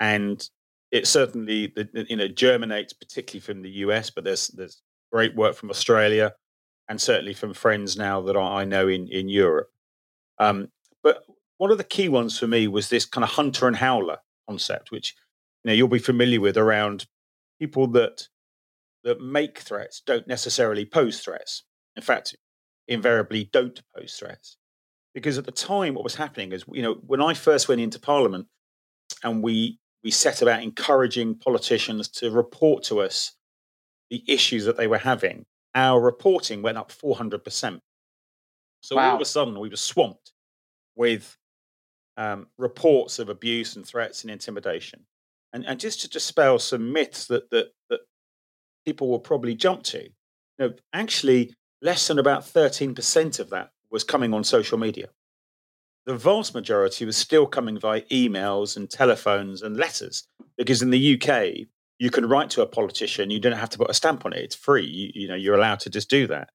And 0.00 0.46
it 0.90 1.06
certainly 1.08 1.72
you 1.92 2.16
know 2.16 2.28
germinates 2.28 2.92
particularly 2.92 3.40
from 3.40 3.62
the 3.62 3.70
US, 3.70 4.10
but 4.10 4.24
there's 4.24 4.48
there's 4.48 4.82
great 5.10 5.34
work 5.34 5.56
from 5.56 5.70
Australia 5.70 6.34
and 6.88 7.00
certainly 7.00 7.34
from 7.34 7.54
friends 7.54 7.96
now 7.96 8.20
that 8.22 8.36
I 8.36 8.64
know 8.64 8.88
in 8.88 9.08
in 9.08 9.28
Europe. 9.28 9.70
Um, 10.38 10.68
but 11.02 11.24
one 11.58 11.70
of 11.70 11.78
the 11.78 11.84
key 11.84 12.08
ones 12.08 12.38
for 12.38 12.46
me 12.46 12.68
was 12.68 12.88
this 12.88 13.06
kind 13.06 13.24
of 13.24 13.30
hunter 13.30 13.66
and 13.66 13.76
howler 13.76 14.18
concept, 14.48 14.90
which 14.90 15.14
you 15.62 15.68
know 15.68 15.74
you'll 15.74 15.88
be 15.88 15.98
familiar 15.98 16.40
with 16.40 16.56
around 16.56 17.06
people 17.58 17.86
that 17.88 18.28
that 19.04 19.20
make 19.20 19.58
threats 19.58 20.02
don't 20.04 20.26
necessarily 20.26 20.84
pose 20.84 21.20
threats. 21.20 21.64
In 21.96 22.02
fact, 22.02 22.34
invariably 22.88 23.50
don't 23.52 23.80
pose 23.96 24.16
threats. 24.16 24.56
Because 25.14 25.38
at 25.38 25.44
the 25.44 25.52
time, 25.52 25.94
what 25.94 26.02
was 26.02 26.16
happening 26.16 26.52
is, 26.52 26.64
you 26.72 26.82
know, 26.82 26.94
when 27.06 27.22
I 27.22 27.34
first 27.34 27.68
went 27.68 27.80
into 27.80 28.00
Parliament 28.00 28.46
and 29.22 29.42
we 29.42 29.78
we 30.02 30.10
set 30.10 30.42
about 30.42 30.62
encouraging 30.62 31.36
politicians 31.36 32.08
to 32.08 32.30
report 32.30 32.84
to 32.84 33.00
us 33.00 33.32
the 34.10 34.22
issues 34.28 34.66
that 34.66 34.76
they 34.76 34.86
were 34.86 34.98
having. 34.98 35.46
Our 35.74 36.00
reporting 36.00 36.62
went 36.62 36.76
up 36.76 36.92
400%. 36.92 37.80
So 38.82 38.96
wow. 38.96 39.08
all 39.08 39.14
of 39.16 39.22
a 39.22 39.24
sudden, 39.24 39.58
we 39.58 39.70
were 39.70 39.76
swamped 39.76 40.32
with 40.94 41.38
um, 42.16 42.46
reports 42.58 43.18
of 43.18 43.28
abuse 43.28 43.76
and 43.76 43.86
threats 43.86 44.22
and 44.22 44.30
intimidation. 44.30 45.06
And, 45.52 45.64
and 45.66 45.78
just 45.78 46.00
to 46.02 46.08
dispel 46.08 46.58
some 46.58 46.92
myths 46.92 47.26
that, 47.26 47.50
that, 47.50 47.68
that 47.90 48.00
people 48.84 49.08
will 49.08 49.20
probably 49.20 49.54
jump 49.54 49.82
to, 49.84 50.02
you 50.02 50.10
know, 50.58 50.72
actually, 50.92 51.54
less 51.82 52.08
than 52.08 52.18
about 52.18 52.42
13% 52.42 53.38
of 53.38 53.50
that 53.50 53.70
was 53.90 54.04
coming 54.04 54.34
on 54.34 54.42
social 54.42 54.78
media 54.78 55.08
the 56.06 56.16
vast 56.16 56.54
majority 56.54 57.04
was 57.04 57.16
still 57.16 57.46
coming 57.46 57.78
via 57.78 58.02
emails 58.02 58.76
and 58.76 58.90
telephones 58.90 59.62
and 59.62 59.76
letters. 59.76 60.24
Because 60.56 60.82
in 60.82 60.90
the 60.90 61.14
UK, 61.20 61.66
you 61.98 62.10
can 62.10 62.28
write 62.28 62.50
to 62.50 62.62
a 62.62 62.66
politician, 62.66 63.30
you 63.30 63.40
don't 63.40 63.52
have 63.52 63.70
to 63.70 63.78
put 63.78 63.90
a 63.90 63.94
stamp 63.94 64.26
on 64.26 64.32
it. 64.32 64.40
It's 64.40 64.54
free. 64.54 64.86
You, 64.86 65.10
you 65.14 65.28
know, 65.28 65.34
you're 65.34 65.56
allowed 65.56 65.80
to 65.80 65.90
just 65.90 66.10
do 66.10 66.26
that. 66.26 66.50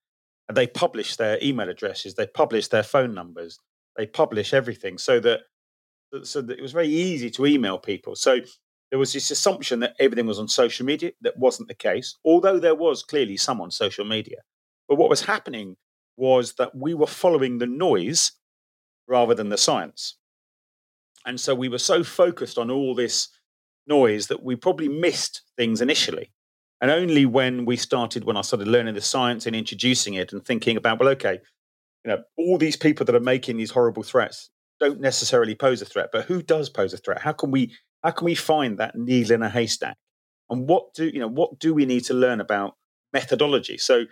And 0.48 0.56
they 0.56 0.68
publish 0.68 1.16
their 1.16 1.38
email 1.44 1.70
addresses, 1.70 2.16
they 2.16 2.28
publish 2.28 2.68
their 2.68 2.84
phone 2.84 3.14
numbers, 3.14 3.60
they 4.00 4.08
publish 4.08 4.54
everything 4.54 4.98
so 4.98 5.20
that 5.20 5.42
so 6.24 6.42
that 6.42 6.58
it 6.58 6.62
was 6.62 6.72
very 6.72 6.88
easy 6.88 7.30
to 7.30 7.46
email 7.46 7.78
people. 7.78 8.16
So 8.16 8.40
there 8.90 8.98
was 8.98 9.12
this 9.12 9.30
assumption 9.30 9.82
that 9.82 9.94
everything 10.00 10.26
was 10.26 10.40
on 10.40 10.48
social 10.48 10.86
media. 10.86 11.12
That 11.22 11.38
wasn't 11.38 11.68
the 11.68 11.76
case, 11.76 12.18
although 12.24 12.60
there 12.60 12.74
was 12.74 13.04
clearly 13.04 13.36
some 13.36 13.60
on 13.60 13.72
social 13.72 14.06
media. 14.06 14.38
But 14.88 14.98
what 14.98 15.10
was 15.10 15.26
happening 15.26 15.76
was 16.16 16.54
that 16.54 16.74
we 16.74 16.94
were 16.94 17.08
following 17.08 17.58
the 17.58 17.68
noise 17.68 18.32
rather 19.06 19.36
than 19.36 19.50
the 19.50 19.58
science. 19.58 20.18
And 21.26 21.38
so 21.40 21.54
we 21.54 21.68
were 21.68 21.78
so 21.78 22.02
focused 22.02 22.58
on 22.58 22.72
all 22.72 22.96
this 22.96 23.28
noise 23.86 24.28
that 24.28 24.42
we 24.42 24.56
probably 24.56 24.88
missed 24.88 25.42
things 25.58 25.82
initially. 25.82 26.32
And 26.80 26.90
only 26.90 27.26
when 27.26 27.66
we 27.66 27.76
started, 27.76 28.24
when 28.24 28.38
I 28.38 28.42
started 28.42 28.70
learning 28.70 28.96
the 28.96 29.02
science 29.02 29.46
and 29.46 29.56
introducing 29.56 30.14
it 30.14 30.32
and 30.32 30.44
thinking 30.44 30.78
about, 30.78 31.00
well, 31.00 31.10
okay, 31.10 31.40
you 32.06 32.12
know, 32.12 32.24
all 32.38 32.58
these 32.58 32.78
people 32.78 33.06
that 33.06 33.16
are 33.16 33.20
making 33.20 33.58
these 33.58 33.72
horrible 33.72 34.04
threats 34.04 34.50
don't 34.80 35.02
necessarily 35.02 35.56
pose 35.56 35.82
a 35.82 35.86
threat, 35.86 36.10
but 36.12 36.26
who 36.26 36.42
does 36.42 36.70
pose 36.70 36.94
a 36.94 36.98
threat? 36.98 37.22
How 37.22 37.34
can 37.34 37.52
we 37.52 37.76
how 38.04 38.12
can 38.12 38.26
we 38.26 38.36
find 38.36 38.78
that 38.78 38.96
needle 38.96 39.34
in 39.34 39.44
a 39.44 39.50
haystack? 39.50 39.98
And 40.50 40.68
what 40.68 40.94
do 40.94 41.08
you 41.08 41.20
know, 41.20 41.28
what 41.28 41.60
do 41.60 41.74
we 41.74 41.86
need 41.86 42.06
to 42.06 42.14
learn 42.14 42.40
about 42.40 42.76
methodology? 43.14 43.78
So 43.78 44.06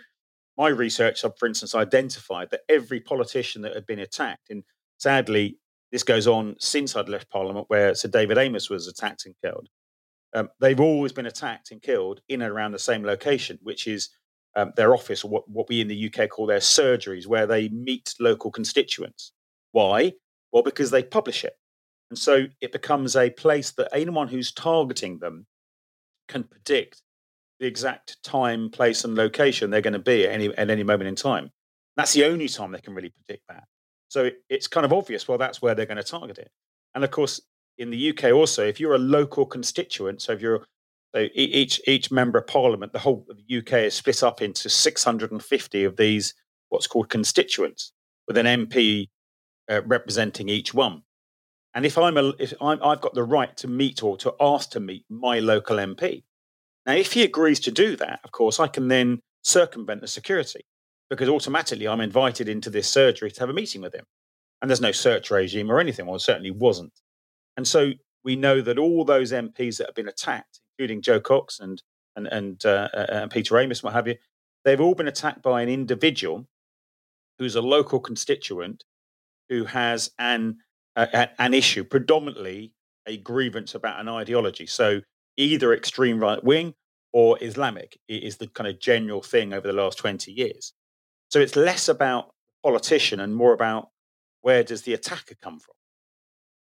my 0.56 0.68
research, 0.68 1.24
for 1.38 1.46
instance, 1.46 1.74
identified 1.74 2.50
that 2.50 2.60
every 2.68 3.00
politician 3.00 3.62
that 3.62 3.74
had 3.74 3.86
been 3.86 4.00
attacked, 4.00 4.50
and 4.50 4.64
sadly, 4.98 5.58
this 5.92 6.02
goes 6.02 6.26
on 6.26 6.56
since 6.58 6.94
I'd 6.96 7.08
left 7.08 7.30
Parliament, 7.30 7.66
where 7.68 7.94
Sir 7.94 8.08
David 8.08 8.36
Amess 8.36 8.68
was 8.68 8.86
attacked 8.86 9.24
and 9.24 9.34
killed. 9.42 9.68
Um, 10.34 10.50
they've 10.60 10.80
always 10.80 11.12
been 11.12 11.26
attacked 11.26 11.70
and 11.70 11.80
killed 11.80 12.20
in 12.28 12.42
and 12.42 12.52
around 12.52 12.72
the 12.72 12.78
same 12.78 13.04
location, 13.04 13.58
which 13.62 13.86
is 13.86 14.10
um, 14.56 14.72
their 14.76 14.94
office, 14.94 15.24
or 15.24 15.30
what, 15.30 15.48
what 15.48 15.68
we 15.68 15.80
in 15.80 15.88
the 15.88 16.12
UK 16.12 16.28
call 16.28 16.46
their 16.46 16.58
surgeries, 16.58 17.26
where 17.26 17.46
they 17.46 17.68
meet 17.68 18.14
local 18.20 18.50
constituents. 18.50 19.32
Why? 19.72 20.14
Well, 20.52 20.62
because 20.62 20.90
they 20.90 21.02
publish 21.02 21.44
it. 21.44 21.54
And 22.10 22.18
so 22.18 22.46
it 22.60 22.72
becomes 22.72 23.16
a 23.16 23.30
place 23.30 23.72
that 23.72 23.90
anyone 23.92 24.28
who's 24.28 24.52
targeting 24.52 25.18
them 25.18 25.46
can 26.28 26.44
predict 26.44 27.02
the 27.60 27.66
exact 27.66 28.22
time, 28.22 28.70
place, 28.70 29.04
and 29.04 29.14
location 29.14 29.70
they're 29.70 29.80
going 29.80 29.92
to 29.92 29.98
be 29.98 30.24
at 30.26 30.32
any, 30.32 30.48
at 30.56 30.70
any 30.70 30.82
moment 30.82 31.08
in 31.08 31.14
time. 31.14 31.50
That's 31.96 32.12
the 32.12 32.24
only 32.24 32.48
time 32.48 32.72
they 32.72 32.80
can 32.80 32.94
really 32.94 33.10
predict 33.10 33.44
that. 33.48 33.64
So 34.08 34.26
it, 34.26 34.42
it's 34.48 34.68
kind 34.68 34.86
of 34.86 34.92
obvious, 34.92 35.28
well, 35.28 35.38
that's 35.38 35.60
where 35.60 35.74
they're 35.74 35.86
going 35.86 35.98
to 35.98 36.02
target 36.02 36.38
it. 36.38 36.50
And 36.94 37.04
of 37.04 37.10
course, 37.10 37.40
in 37.76 37.90
the 37.90 38.10
UK 38.10 38.32
also, 38.32 38.64
if 38.64 38.80
you're 38.80 38.94
a 38.94 38.98
local 38.98 39.44
constituent, 39.44 40.22
so 40.22 40.32
if 40.32 40.40
you're 40.40 40.64
so 41.14 41.28
each 41.34 41.80
each 41.86 42.10
member 42.10 42.38
of 42.38 42.46
parliament, 42.46 42.92
the 42.92 42.98
whole 42.98 43.26
of 43.30 43.36
the 43.38 43.58
UK 43.58 43.84
is 43.84 43.94
split 43.94 44.22
up 44.22 44.42
into 44.42 44.68
650 44.68 45.84
of 45.84 45.96
these 45.96 46.34
what's 46.68 46.86
called 46.86 47.08
constituents, 47.08 47.92
with 48.26 48.36
an 48.36 48.46
MP 48.46 49.08
uh, 49.70 49.82
representing 49.82 50.48
each 50.48 50.74
one. 50.74 51.02
And 51.74 51.86
if 51.86 51.96
I'm 51.96 52.16
a, 52.16 52.32
if 52.38 52.52
I'm, 52.60 52.82
I've 52.82 53.00
got 53.00 53.14
the 53.14 53.24
right 53.24 53.56
to 53.58 53.68
meet 53.68 54.02
or 54.02 54.16
to 54.18 54.34
ask 54.40 54.70
to 54.70 54.80
meet 54.80 55.04
my 55.08 55.38
local 55.38 55.76
MP. 55.76 56.24
Now, 56.86 56.94
if 56.94 57.12
he 57.12 57.22
agrees 57.22 57.60
to 57.60 57.70
do 57.70 57.96
that, 57.96 58.20
of 58.24 58.32
course, 58.32 58.58
I 58.58 58.66
can 58.66 58.88
then 58.88 59.20
circumvent 59.42 60.00
the 60.00 60.08
security 60.08 60.66
because 61.10 61.28
automatically 61.28 61.88
I'm 61.88 62.00
invited 62.00 62.48
into 62.48 62.70
this 62.70 62.88
surgery 62.88 63.30
to 63.30 63.40
have 63.40 63.50
a 63.50 63.54
meeting 63.54 63.80
with 63.80 63.94
him. 63.94 64.04
And 64.60 64.70
there's 64.70 64.80
no 64.80 64.92
search 64.92 65.30
regime 65.30 65.70
or 65.70 65.80
anything, 65.80 66.06
or 66.06 66.12
well, 66.12 66.18
certainly 66.18 66.50
wasn't. 66.50 66.92
And 67.56 67.66
so 67.66 67.92
we 68.24 68.36
know 68.36 68.60
that 68.60 68.78
all 68.78 69.04
those 69.04 69.32
MPs 69.32 69.78
that 69.78 69.86
have 69.86 69.94
been 69.94 70.08
attacked, 70.08 70.57
including 70.78 71.02
Jo 71.02 71.20
Cox 71.20 71.58
and 71.60 71.82
and 72.16 72.26
and, 72.28 72.66
uh, 72.66 72.88
uh, 72.92 73.06
and 73.10 73.30
Peter 73.30 73.54
Amess, 73.54 73.82
what 73.82 73.92
have 73.92 74.08
you, 74.08 74.16
they've 74.64 74.80
all 74.80 74.94
been 74.94 75.08
attacked 75.08 75.42
by 75.42 75.62
an 75.62 75.68
individual 75.68 76.46
who's 77.38 77.54
a 77.54 77.62
local 77.62 78.00
constituent 78.00 78.84
who 79.48 79.64
has 79.64 80.10
an 80.18 80.58
uh, 80.96 81.26
an 81.38 81.54
issue, 81.54 81.84
predominantly 81.84 82.72
a 83.06 83.16
grievance 83.16 83.74
about 83.74 84.00
an 84.00 84.08
ideology. 84.08 84.66
So 84.66 85.00
either 85.36 85.72
extreme 85.72 86.18
right 86.18 86.42
wing 86.42 86.74
or 87.12 87.42
Islamic 87.42 87.98
is 88.08 88.36
the 88.36 88.48
kind 88.48 88.68
of 88.68 88.80
general 88.80 89.22
thing 89.22 89.54
over 89.54 89.66
the 89.66 89.72
last 89.72 89.98
20 89.98 90.32
years. 90.32 90.74
So 91.30 91.40
it's 91.40 91.56
less 91.56 91.88
about 91.88 92.34
politician 92.62 93.20
and 93.20 93.34
more 93.34 93.54
about 93.54 93.88
where 94.42 94.62
does 94.62 94.82
the 94.82 94.92
attacker 94.92 95.36
come 95.40 95.58
from. 95.58 95.74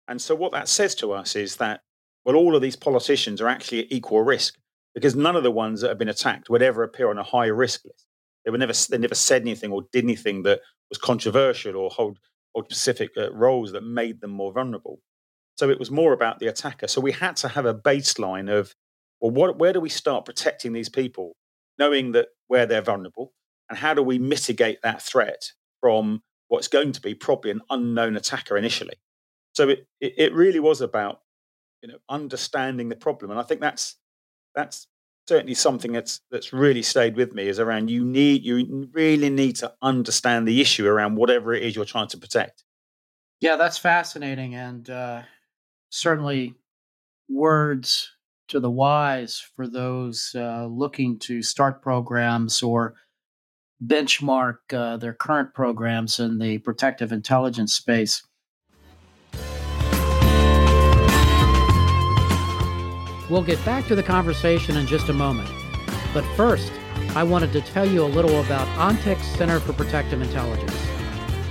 And 0.07 0.21
so 0.21 0.35
what 0.35 0.51
that 0.51 0.67
says 0.67 0.95
to 0.95 1.13
us 1.13 1.35
is 1.35 1.57
that 1.57 1.81
well, 2.25 2.35
all 2.35 2.55
of 2.55 2.61
these 2.61 2.75
politicians 2.75 3.39
are 3.39 3.47
actually 3.47 3.79
at 3.81 3.91
equal 3.91 4.21
risk 4.21 4.55
because 4.93 5.15
none 5.15 5.35
of 5.35 5.43
the 5.43 5.51
ones 5.51 5.81
that 5.81 5.89
have 5.89 5.97
been 5.97 6.09
attacked 6.09 6.49
would 6.49 6.61
ever 6.61 6.83
appear 6.83 7.09
on 7.09 7.17
a 7.17 7.23
high 7.23 7.47
risk 7.47 7.85
list. 7.85 8.05
They 8.43 8.51
were 8.51 8.57
never 8.57 8.73
they 8.89 8.97
never 8.97 9.15
said 9.15 9.41
anything 9.41 9.71
or 9.71 9.85
did 9.91 10.03
anything 10.03 10.43
that 10.43 10.61
was 10.89 10.97
controversial 10.97 11.75
or 11.75 11.89
hold 11.89 12.19
or 12.53 12.63
specific 12.65 13.11
uh, 13.17 13.31
roles 13.33 13.71
that 13.73 13.83
made 13.83 14.21
them 14.21 14.31
more 14.31 14.53
vulnerable. 14.53 14.99
So 15.57 15.69
it 15.69 15.79
was 15.79 15.91
more 15.91 16.13
about 16.13 16.39
the 16.39 16.47
attacker. 16.47 16.87
So 16.87 17.01
we 17.01 17.11
had 17.11 17.35
to 17.37 17.47
have 17.49 17.65
a 17.65 17.73
baseline 17.73 18.51
of 18.51 18.73
well, 19.21 19.31
what, 19.31 19.57
where 19.57 19.73
do 19.73 19.79
we 19.79 19.89
start 19.89 20.25
protecting 20.25 20.73
these 20.73 20.89
people, 20.89 21.35
knowing 21.79 22.11
that 22.11 22.27
where 22.47 22.65
they're 22.65 22.81
vulnerable, 22.81 23.33
and 23.69 23.77
how 23.77 23.93
do 23.93 24.03
we 24.03 24.19
mitigate 24.19 24.81
that 24.83 25.01
threat 25.01 25.51
from 25.81 26.21
what's 26.47 26.67
going 26.67 26.91
to 26.91 27.01
be 27.01 27.15
probably 27.15 27.51
an 27.51 27.61
unknown 27.69 28.15
attacker 28.15 28.57
initially. 28.57 28.95
So 29.53 29.69
it, 29.69 29.87
it, 29.99 30.13
it 30.17 30.33
really 30.33 30.59
was 30.59 30.81
about 30.81 31.21
you 31.85 31.91
know 31.91 31.99
understanding 32.09 32.89
the 32.89 32.95
problem, 32.95 33.29
and 33.29 33.39
I 33.39 33.43
think 33.43 33.61
that's 33.61 33.95
that's 34.55 34.87
certainly 35.27 35.53
something 35.53 35.91
that's 35.91 36.21
that's 36.31 36.51
really 36.51 36.81
stayed 36.81 37.15
with 37.15 37.33
me 37.33 37.47
is 37.47 37.59
around 37.59 37.91
you 37.91 38.03
need 38.03 38.43
you 38.43 38.89
really 38.91 39.29
need 39.29 39.55
to 39.57 39.71
understand 39.83 40.47
the 40.47 40.61
issue 40.61 40.87
around 40.87 41.15
whatever 41.15 41.53
it 41.53 41.61
is 41.61 41.75
you're 41.75 41.85
trying 41.85 42.07
to 42.07 42.17
protect. 42.17 42.63
Yeah, 43.39 43.55
that's 43.55 43.77
fascinating, 43.77 44.55
and 44.55 44.89
uh, 44.89 45.21
certainly 45.91 46.55
words 47.29 48.11
to 48.47 48.59
the 48.59 48.71
wise 48.71 49.39
for 49.55 49.67
those 49.67 50.31
uh, 50.35 50.65
looking 50.65 51.19
to 51.19 51.43
start 51.43 51.83
programs 51.83 52.63
or 52.63 52.95
benchmark 53.85 54.57
uh, 54.73 54.97
their 54.97 55.13
current 55.13 55.53
programs 55.53 56.19
in 56.19 56.39
the 56.39 56.57
protective 56.59 57.11
intelligence 57.11 57.75
space. 57.75 58.23
We'll 63.29 63.43
get 63.43 63.63
back 63.65 63.87
to 63.87 63.95
the 63.95 64.03
conversation 64.03 64.77
in 64.77 64.85
just 64.85 65.09
a 65.09 65.13
moment. 65.13 65.49
But 66.13 66.23
first, 66.35 66.71
I 67.15 67.23
wanted 67.23 67.51
to 67.53 67.61
tell 67.61 67.85
you 67.85 68.03
a 68.03 68.05
little 68.05 68.39
about 68.41 68.67
ONTIC's 68.77 69.25
Center 69.37 69.59
for 69.59 69.73
Protective 69.73 70.21
Intelligence. 70.21 70.75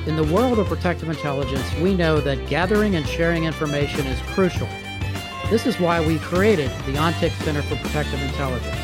In 0.07 0.15
the 0.17 0.25
world 0.25 0.59
of 0.59 0.69
protective 0.69 1.09
intelligence, 1.09 1.67
we 1.77 1.95
know 1.95 2.21
that 2.21 2.47
gathering 2.47 2.95
and 2.95 3.07
sharing 3.07 3.45
information 3.45 4.07
is 4.07 4.21
crucial. 4.35 4.69
This 5.51 5.67
is 5.67 5.81
why 5.81 6.07
we 6.07 6.19
created 6.19 6.71
the 6.87 6.97
ONTIC 6.97 7.33
Center 7.43 7.63
for 7.63 7.77
Protective 7.77 8.23
Intelligence. 8.23 8.77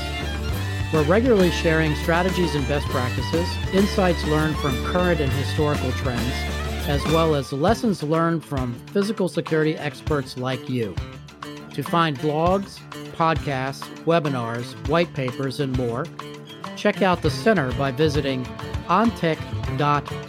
We're 0.93 1.05
regularly 1.05 1.53
sharing 1.53 1.95
strategies 1.95 2.57
and 2.57 2.67
best 2.67 2.87
practices, 2.89 3.47
insights 3.73 4.25
learned 4.25 4.57
from 4.57 4.85
current 4.87 5.21
and 5.21 5.31
historical 5.31 5.93
trends, 5.93 6.33
as 6.89 7.05
well 7.07 7.37
as 7.37 7.53
lessons 7.53 8.03
learned 8.03 8.45
from 8.45 8.75
physical 8.93 9.29
security 9.29 9.77
experts 9.77 10.37
like 10.37 10.69
you. 10.69 10.97
To 11.81 11.91
find 11.91 12.19
blogs, 12.19 12.79
podcasts, 13.13 13.89
webinars, 14.05 14.75
white 14.91 15.11
papers, 15.15 15.61
and 15.61 15.75
more, 15.79 16.05
check 16.77 17.01
out 17.01 17.23
the 17.23 17.31
center 17.31 17.73
by 17.73 17.91
visiting 17.91 18.45
ontic.co 18.85 20.27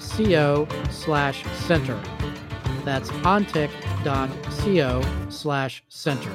slash 0.89 1.43
center. 1.65 2.01
That's 2.85 3.09
ontic.co 3.09 5.01
slash 5.29 5.83
center. 5.89 6.31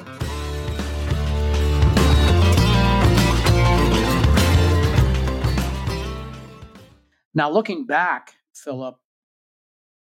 Now, 7.33 7.49
looking 7.49 7.87
back, 7.87 8.35
Philip, 8.53 8.99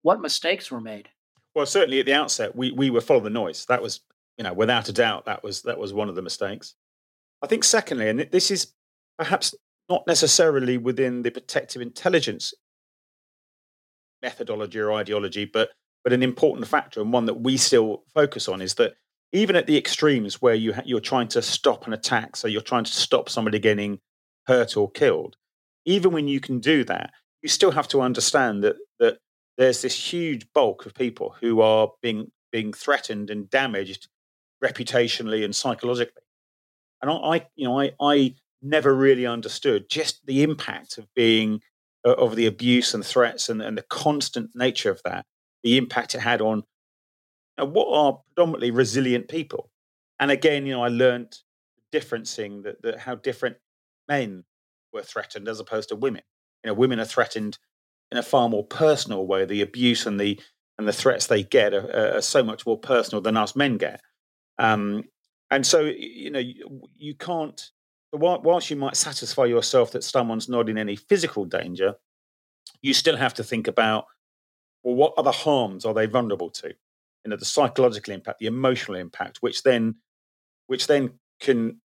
what 0.00 0.23
mistakes 0.23 0.70
were 0.70 0.80
made? 0.80 1.11
Well, 1.54 1.66
certainly 1.66 2.00
at 2.00 2.06
the 2.06 2.14
outset, 2.14 2.56
we 2.56 2.73
we 2.73 2.88
were 2.88 3.02
following 3.02 3.25
the 3.25 3.30
noise. 3.30 3.66
That 3.66 3.82
was, 3.82 4.00
you 4.38 4.44
know, 4.44 4.52
without 4.52 4.88
a 4.88 4.92
doubt, 4.92 5.26
that 5.26 5.42
was 5.42 5.62
that 5.62 5.78
was 5.78 5.92
one 5.92 6.08
of 6.08 6.14
the 6.14 6.22
mistakes. 6.22 6.74
I 7.42 7.46
think, 7.46 7.64
secondly, 7.64 8.08
and 8.08 8.20
this 8.32 8.50
is 8.50 8.72
perhaps 9.18 9.54
not 9.88 10.06
necessarily 10.06 10.78
within 10.78 11.22
the 11.22 11.30
protective 11.30 11.82
intelligence 11.82 12.54
methodology 14.22 14.80
or 14.80 14.92
ideology, 14.92 15.44
but 15.44 15.70
but 16.02 16.12
an 16.12 16.22
important 16.22 16.66
factor 16.66 17.00
and 17.00 17.12
one 17.12 17.26
that 17.26 17.40
we 17.40 17.56
still 17.56 18.04
focus 18.12 18.48
on 18.48 18.60
is 18.60 18.74
that 18.74 18.94
even 19.32 19.56
at 19.56 19.66
the 19.66 19.76
extremes 19.76 20.40
where 20.40 20.54
you 20.54 20.74
ha- 20.74 20.82
you're 20.84 21.00
trying 21.00 21.28
to 21.28 21.42
stop 21.42 21.86
an 21.86 21.92
attack, 21.92 22.36
so 22.36 22.48
you're 22.48 22.60
trying 22.60 22.84
to 22.84 22.92
stop 22.92 23.28
somebody 23.28 23.58
getting 23.58 24.00
hurt 24.46 24.76
or 24.76 24.90
killed, 24.90 25.36
even 25.84 26.12
when 26.12 26.28
you 26.28 26.40
can 26.40 26.60
do 26.60 26.84
that, 26.84 27.12
you 27.42 27.48
still 27.48 27.72
have 27.72 27.88
to 27.88 28.00
understand 28.00 28.64
that 28.64 28.76
that 28.98 29.18
there's 29.58 29.82
this 29.82 30.12
huge 30.12 30.46
bulk 30.52 30.86
of 30.86 30.94
people 30.94 31.36
who 31.40 31.60
are 31.60 31.92
being 32.02 32.30
being 32.50 32.72
threatened 32.72 33.30
and 33.30 33.50
damaged 33.50 34.08
reputationally 34.64 35.44
and 35.44 35.54
psychologically. 35.54 36.23
And 37.02 37.11
I, 37.11 37.47
you 37.54 37.68
know, 37.68 37.80
I, 37.80 37.92
I 38.00 38.35
never 38.62 38.94
really 38.94 39.26
understood 39.26 39.90
just 39.90 40.25
the 40.25 40.42
impact 40.42 40.97
of 40.97 41.12
being 41.14 41.61
uh, 42.06 42.14
of 42.14 42.37
the 42.37 42.47
abuse 42.47 42.94
and 42.94 43.04
threats 43.04 43.49
and, 43.49 43.61
and 43.61 43.76
the 43.76 43.83
constant 43.83 44.50
nature 44.54 44.90
of 44.90 45.02
that 45.04 45.26
the 45.64 45.78
impact 45.78 46.14
it 46.14 46.21
had 46.21 46.40
on 46.40 46.59
you 46.59 46.64
know, 47.59 47.64
what 47.64 47.88
are 47.88 48.21
predominantly 48.28 48.71
resilient 48.71 49.26
people. 49.26 49.71
And 50.21 50.30
again, 50.30 50.66
you 50.66 50.73
know, 50.75 50.85
I 50.85 50.88
learned 50.88 51.38
the 51.76 51.99
differencing 51.99 52.62
that, 52.62 52.83
that 52.83 53.00
how 53.00 53.16
different 53.16 53.56
men 54.06 54.44
were 54.92 55.02
threatened 55.02 55.49
as 55.49 55.59
opposed 55.59 55.88
to 55.88 55.97
women. 55.97 56.23
You 56.62 56.68
know, 56.68 56.75
women 56.75 57.00
are 57.00 57.06
threatened 57.06 57.59
in 58.12 58.18
a 58.18 58.23
far 58.23 58.49
more 58.49 58.64
personal 58.64 59.26
way. 59.26 59.44
The 59.44 59.62
abuse 59.62 60.06
and 60.06 60.21
the 60.21 60.40
and 60.78 60.87
the 60.88 60.92
threats 60.92 61.26
they 61.26 61.42
get 61.42 61.73
are, 61.73 62.16
are 62.16 62.21
so 62.21 62.42
much 62.42 62.66
more 62.66 62.78
personal 62.78 63.23
than 63.23 63.37
us 63.37 63.56
men 63.56 63.78
get. 63.78 64.00
Um, 64.58 65.04
and 65.50 65.66
so, 65.66 65.80
you 65.80 66.30
know, 66.30 66.38
you, 66.38 66.88
you 66.96 67.14
can't. 67.14 67.70
Whilst 68.12 68.70
you 68.70 68.76
might 68.76 68.96
satisfy 68.96 69.44
yourself 69.46 69.90
that 69.92 70.04
someone's 70.04 70.49
not 70.49 70.68
in 70.68 70.78
any 70.78 70.94
physical 70.94 71.44
danger, 71.44 71.96
you 72.80 72.94
still 72.94 73.16
have 73.16 73.34
to 73.34 73.44
think 73.44 73.66
about 73.66 74.06
well, 74.84 74.94
what 74.94 75.14
other 75.16 75.32
harms 75.32 75.84
are 75.84 75.94
they 75.94 76.06
vulnerable 76.06 76.50
to? 76.50 76.68
You 76.68 77.30
know, 77.30 77.37
the 77.37 77.44
psychological 77.44 78.14
impact, 78.14 78.38
the 78.38 78.46
emotional 78.46 78.96
impact, 78.96 79.38
which 79.40 79.62
then, 79.62 79.96
which 80.66 80.87
then 80.87 81.18
can 81.40 81.80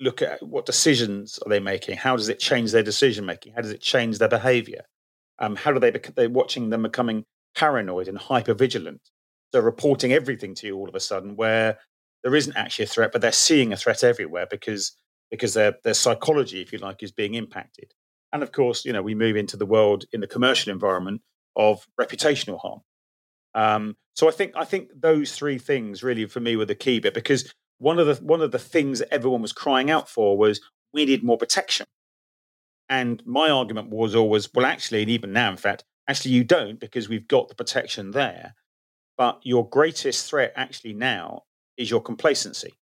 look 0.00 0.20
at 0.20 0.42
what 0.42 0.66
decisions 0.66 1.38
are 1.38 1.48
they 1.48 1.60
making? 1.60 1.96
How 1.96 2.16
does 2.16 2.28
it 2.28 2.40
change 2.40 2.72
their 2.72 2.82
decision 2.82 3.24
making? 3.24 3.54
How 3.54 3.62
does 3.62 3.70
it 3.70 3.80
change 3.80 4.18
their 4.18 4.28
behavior? 4.28 4.82
Um, 5.38 5.56
how 5.56 5.72
do 5.72 5.78
they? 5.78 5.92
They're 5.92 6.28
watching 6.28 6.70
them 6.70 6.82
becoming 6.82 7.24
paranoid 7.54 8.08
and 8.08 8.18
hyper 8.18 8.54
vigilant. 8.54 9.00
So 9.52 9.60
reporting 9.60 10.12
everything 10.12 10.54
to 10.56 10.66
you 10.66 10.76
all 10.76 10.88
of 10.88 10.94
a 10.94 11.00
sudden, 11.00 11.36
where 11.36 11.78
there 12.22 12.34
isn't 12.34 12.56
actually 12.56 12.84
a 12.84 12.88
threat, 12.88 13.12
but 13.12 13.20
they're 13.20 13.32
seeing 13.32 13.72
a 13.72 13.76
threat 13.76 14.04
everywhere 14.04 14.46
because 14.50 14.92
because 15.30 15.54
their 15.54 15.74
their 15.84 15.94
psychology, 15.94 16.60
if 16.60 16.72
you 16.72 16.78
like, 16.78 17.02
is 17.02 17.12
being 17.12 17.34
impacted. 17.34 17.92
And 18.32 18.42
of 18.42 18.52
course, 18.52 18.84
you 18.84 18.92
know, 18.92 19.02
we 19.02 19.14
move 19.14 19.36
into 19.36 19.56
the 19.56 19.66
world 19.66 20.04
in 20.12 20.20
the 20.20 20.26
commercial 20.26 20.72
environment 20.72 21.22
of 21.56 21.86
reputational 21.98 22.60
harm. 22.60 22.80
Um, 23.54 23.96
so 24.14 24.28
I 24.28 24.32
think 24.32 24.52
I 24.56 24.64
think 24.64 24.90
those 24.94 25.32
three 25.32 25.58
things 25.58 26.02
really 26.02 26.26
for 26.26 26.40
me 26.40 26.56
were 26.56 26.64
the 26.64 26.74
key 26.74 27.00
bit 27.00 27.14
because 27.14 27.52
one 27.78 27.98
of 27.98 28.06
the 28.06 28.14
one 28.24 28.42
of 28.42 28.50
the 28.50 28.58
things 28.58 28.98
that 28.98 29.12
everyone 29.12 29.42
was 29.42 29.52
crying 29.52 29.90
out 29.90 30.08
for 30.08 30.36
was 30.36 30.60
we 30.92 31.04
need 31.04 31.24
more 31.24 31.38
protection. 31.38 31.86
And 32.88 33.22
my 33.26 33.50
argument 33.50 33.90
was 33.90 34.14
always, 34.14 34.48
well, 34.54 34.64
actually, 34.64 35.02
and 35.02 35.10
even 35.10 35.32
now, 35.32 35.50
in 35.50 35.58
fact, 35.58 35.84
actually 36.08 36.32
you 36.32 36.42
don't 36.42 36.80
because 36.80 37.08
we've 37.08 37.28
got 37.28 37.48
the 37.48 37.54
protection 37.54 38.12
there. 38.12 38.54
But 39.18 39.40
your 39.42 39.68
greatest 39.68 40.30
threat 40.30 40.52
actually 40.56 40.94
now 40.94 41.42
is 41.76 41.90
your 41.90 42.00
complacency. 42.00 42.72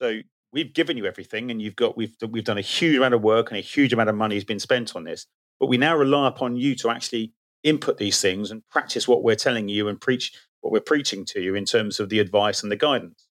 So 0.00 0.20
we've 0.52 0.72
given 0.72 0.96
you 0.96 1.06
everything, 1.06 1.50
and 1.50 1.60
you've 1.60 1.76
got 1.76 1.96
we've 1.96 2.16
we've 2.28 2.44
done 2.44 2.58
a 2.58 2.62
huge 2.62 2.96
amount 2.96 3.14
of 3.14 3.22
work 3.22 3.50
and 3.50 3.58
a 3.58 3.62
huge 3.62 3.92
amount 3.92 4.08
of 4.08 4.16
money 4.16 4.34
has 4.34 4.44
been 4.44 4.58
spent 4.58 4.96
on 4.96 5.04
this. 5.04 5.26
But 5.60 5.66
we 5.66 5.76
now 5.76 5.96
rely 5.96 6.26
upon 6.28 6.56
you 6.56 6.74
to 6.76 6.90
actually 6.90 7.32
input 7.62 7.98
these 7.98 8.20
things 8.20 8.50
and 8.50 8.66
practice 8.70 9.06
what 9.06 9.22
we're 9.22 9.36
telling 9.36 9.68
you 9.68 9.88
and 9.88 10.00
preach 10.00 10.32
what 10.60 10.72
we're 10.72 10.80
preaching 10.80 11.24
to 11.26 11.40
you 11.40 11.54
in 11.54 11.64
terms 11.64 12.00
of 12.00 12.08
the 12.08 12.18
advice 12.18 12.62
and 12.62 12.72
the 12.72 12.76
guidance. 12.76 13.26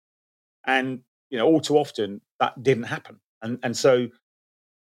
And 0.66 1.02
you 1.30 1.38
know, 1.38 1.48
all 1.48 1.60
too 1.60 1.78
often 1.78 2.22
that 2.40 2.62
didn't 2.62 2.84
happen. 2.84 3.20
And 3.42 3.60
and 3.64 3.76
so 3.76 4.08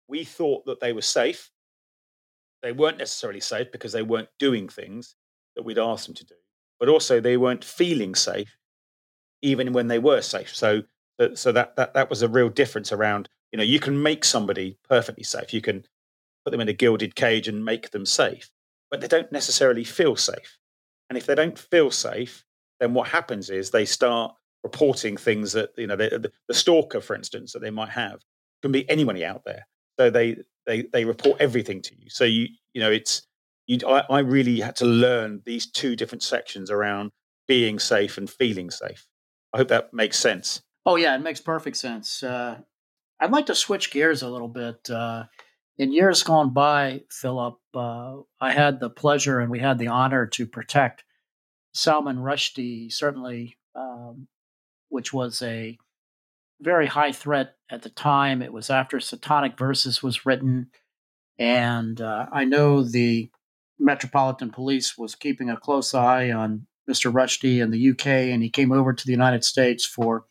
we 0.07 0.25
thought 0.25 0.65
that 0.65 0.81
they 0.81 0.93
were 0.93 1.01
safe. 1.01 1.49
They 2.61 2.73
weren't 2.73 2.97
necessarily 2.97 3.39
safe 3.39 3.71
because 3.71 3.93
they 3.93 4.03
weren't 4.03 4.29
doing 4.39 4.67
things 4.69 5.15
that 5.55 5.63
we'd 5.63 5.77
asked 5.79 6.05
them 6.05 6.15
to 6.15 6.25
do, 6.25 6.35
but 6.83 6.89
also 6.89 7.21
they 7.21 7.37
weren't 7.37 7.63
feeling 7.63 8.13
safe 8.13 8.57
even 9.41 9.71
when 9.71 9.87
they 9.87 9.99
were 9.99 10.19
safe. 10.19 10.53
So 10.53 10.81
so 11.33 11.53
that 11.53 11.77
that 11.77 11.93
that 11.93 12.09
was 12.09 12.21
a 12.21 12.27
real 12.27 12.49
difference 12.49 12.91
around, 12.91 13.29
you 13.53 13.57
know, 13.57 13.63
you 13.63 13.79
can 13.79 14.03
make 14.03 14.25
somebody 14.25 14.77
perfectly 14.89 15.23
safe. 15.23 15.53
You 15.53 15.61
can 15.61 15.85
put 16.43 16.51
them 16.51 16.59
in 16.59 16.67
a 16.67 16.73
gilded 16.73 17.15
cage 17.15 17.47
and 17.47 17.63
make 17.63 17.91
them 17.91 18.05
safe, 18.05 18.51
but 18.91 18.99
they 18.99 19.07
don't 19.07 19.31
necessarily 19.31 19.85
feel 19.85 20.17
safe. 20.17 20.57
And 21.09 21.17
if 21.17 21.25
they 21.25 21.35
don't 21.35 21.57
feel 21.57 21.89
safe, 21.89 22.43
then 22.81 22.93
what 22.93 23.07
happens 23.07 23.49
is 23.49 23.69
they 23.69 23.85
start 23.85 24.35
reporting 24.61 25.15
things 25.15 25.53
that 25.53 25.69
you 25.77 25.87
know 25.87 25.95
the, 25.95 26.33
the 26.49 26.53
stalker, 26.53 26.99
for 26.99 27.15
instance, 27.15 27.53
that 27.53 27.61
they 27.61 27.71
might 27.71 27.91
have 27.91 28.19
can 28.61 28.73
be 28.73 28.89
anybody 28.89 29.23
out 29.23 29.45
there. 29.45 29.67
So 29.97 30.09
they 30.09 30.35
they 30.65 30.81
they 30.81 31.05
report 31.05 31.39
everything 31.39 31.81
to 31.83 31.95
you. 31.97 32.09
So 32.09 32.25
you 32.25 32.49
you 32.73 32.81
know 32.81 32.91
it's 32.91 33.25
you. 33.67 33.79
I, 33.87 34.03
I 34.09 34.19
really 34.19 34.59
had 34.59 34.75
to 34.77 34.85
learn 34.85 35.41
these 35.45 35.65
two 35.65 35.95
different 35.95 36.23
sections 36.23 36.69
around 36.69 37.11
being 37.47 37.79
safe 37.79 38.17
and 38.17 38.29
feeling 38.29 38.69
safe. 38.69 39.07
I 39.53 39.57
hope 39.57 39.67
that 39.69 39.93
makes 39.93 40.17
sense. 40.17 40.61
Oh 40.85 40.95
yeah, 40.95 41.15
it 41.15 41.21
makes 41.21 41.41
perfect 41.41 41.77
sense. 41.77 42.23
Uh, 42.23 42.59
I'd 43.19 43.31
like 43.31 43.45
to 43.47 43.55
switch 43.55 43.91
gears 43.91 44.21
a 44.21 44.29
little 44.29 44.47
bit. 44.47 44.89
Uh, 44.89 45.25
in 45.77 45.93
years 45.93 46.23
gone 46.23 46.51
by, 46.51 47.01
Philip, 47.09 47.57
uh, 47.73 48.17
I 48.39 48.51
had 48.51 48.79
the 48.79 48.89
pleasure 48.89 49.39
and 49.39 49.49
we 49.49 49.59
had 49.59 49.79
the 49.79 49.87
honor 49.87 50.25
to 50.27 50.45
protect 50.45 51.03
Salman 51.73 52.17
Rushdie, 52.17 52.91
certainly 52.91 53.57
um, 53.75 54.27
which 54.89 55.11
was 55.13 55.41
a 55.41 55.77
very 56.61 56.87
high 56.87 57.11
threat 57.11 57.55
at 57.69 57.81
the 57.81 57.89
time. 57.89 58.41
It 58.41 58.53
was 58.53 58.69
after 58.69 58.99
Satanic 58.99 59.57
Verses 59.57 60.03
was 60.03 60.25
written. 60.25 60.67
And 61.39 61.99
uh, 61.99 62.27
I 62.31 62.45
know 62.45 62.83
the 62.83 63.29
Metropolitan 63.83 64.49
Police 64.49 64.97
was 64.97 65.13
keeping 65.13 65.49
a 65.49 65.57
close 65.57 65.93
eye 65.93 66.31
on 66.31 66.65
Mr. 66.89 67.11
Rushdie 67.11 67.61
in 67.61 67.71
the 67.71 67.91
UK, 67.91 68.07
and 68.07 68.41
he 68.41 68.49
came 68.49 68.71
over 68.71 68.93
to 68.93 69.05
the 69.05 69.11
United 69.11 69.43
States 69.43 69.85
for 69.85 70.25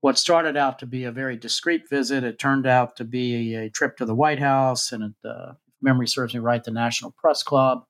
what 0.00 0.18
started 0.18 0.56
out 0.56 0.78
to 0.78 0.86
be 0.86 1.04
a 1.04 1.12
very 1.12 1.36
discreet 1.36 1.88
visit. 1.88 2.24
It 2.24 2.38
turned 2.38 2.66
out 2.66 2.96
to 2.96 3.04
be 3.04 3.54
a 3.54 3.70
trip 3.70 3.96
to 3.96 4.04
the 4.04 4.14
White 4.14 4.38
House, 4.38 4.92
and 4.92 5.04
it, 5.04 5.28
uh, 5.28 5.52
memory 5.82 6.06
serves 6.06 6.34
me 6.34 6.40
right, 6.40 6.62
the 6.62 6.70
National 6.70 7.12
Press 7.12 7.42
Club, 7.42 7.84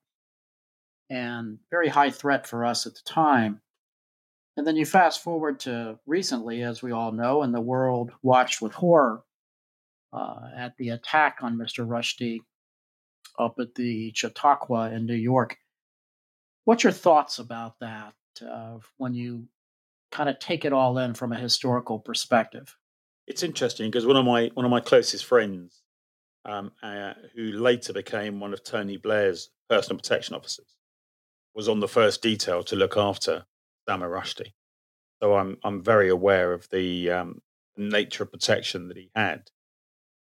and 1.09 1.59
very 1.69 1.89
high 1.89 2.09
threat 2.09 2.47
for 2.47 2.65
us 2.65 2.85
at 2.85 2.93
the 2.93 3.01
time. 3.05 3.61
And 4.57 4.67
then 4.67 4.75
you 4.75 4.85
fast 4.85 5.23
forward 5.23 5.61
to 5.61 5.99
recently, 6.05 6.63
as 6.63 6.81
we 6.81 6.91
all 6.91 7.11
know, 7.11 7.41
and 7.41 7.53
the 7.53 7.61
world 7.61 8.11
watched 8.21 8.61
with 8.61 8.73
horror 8.73 9.23
uh, 10.13 10.49
at 10.55 10.75
the 10.77 10.89
attack 10.89 11.37
on 11.41 11.57
Mr. 11.57 11.87
Rushdie 11.87 12.39
up 13.37 13.55
at 13.59 13.75
the 13.75 14.11
Chautauqua 14.13 14.91
in 14.91 15.05
New 15.05 15.15
York. 15.15 15.57
What's 16.65 16.83
your 16.83 16.93
thoughts 16.93 17.39
about 17.39 17.79
that 17.79 18.13
uh, 18.41 18.77
when 18.97 19.13
you 19.13 19.47
kind 20.11 20.29
of 20.29 20.39
take 20.39 20.65
it 20.65 20.73
all 20.73 20.97
in 20.97 21.13
from 21.13 21.31
a 21.31 21.39
historical 21.39 21.99
perspective? 21.99 22.75
It's 23.27 23.43
interesting 23.43 23.89
because 23.89 24.05
one 24.05 24.17
of 24.17 24.25
my 24.25 24.51
one 24.53 24.65
of 24.65 24.71
my 24.71 24.79
closest 24.79 25.25
friends, 25.25 25.81
um, 26.45 26.71
uh, 26.83 27.13
who 27.35 27.51
later 27.51 27.93
became 27.93 28.39
one 28.39 28.53
of 28.53 28.63
Tony 28.63 28.97
Blair's 28.97 29.49
personal 29.69 29.97
protection 29.99 30.35
officers, 30.35 30.75
was 31.55 31.69
on 31.69 31.79
the 31.79 31.87
first 31.87 32.21
detail 32.21 32.63
to 32.63 32.75
look 32.75 32.97
after 32.97 33.45
Salman 33.87 34.09
Rushdie. 34.09 34.53
So 35.21 35.35
I'm 35.35 35.57
I'm 35.63 35.83
very 35.83 36.09
aware 36.09 36.51
of 36.51 36.67
the 36.69 37.11
um, 37.11 37.41
nature 37.77 38.23
of 38.23 38.31
protection 38.31 38.87
that 38.87 38.97
he 38.97 39.11
had, 39.15 39.49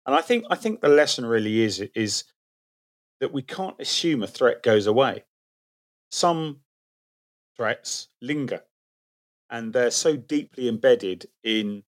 and 0.05 0.15
I 0.15 0.21
think 0.21 0.45
I 0.51 0.57
think 0.57 0.81
the 0.81 0.89
lesson 0.89 1.25
really 1.25 1.61
is 1.61 1.81
is 1.95 2.25
that 3.21 3.33
we 3.33 3.43
can't 3.43 3.77
assume 3.79 4.23
a 4.23 4.27
threat 4.27 4.63
goes 4.63 4.87
away. 4.87 5.25
Some 6.11 6.61
threats 7.57 8.09
linger, 8.21 8.63
and 9.51 9.73
they're 9.73 9.91
so 9.91 10.17
deeply 10.17 10.69
embedded 10.69 11.27
in 11.45 11.85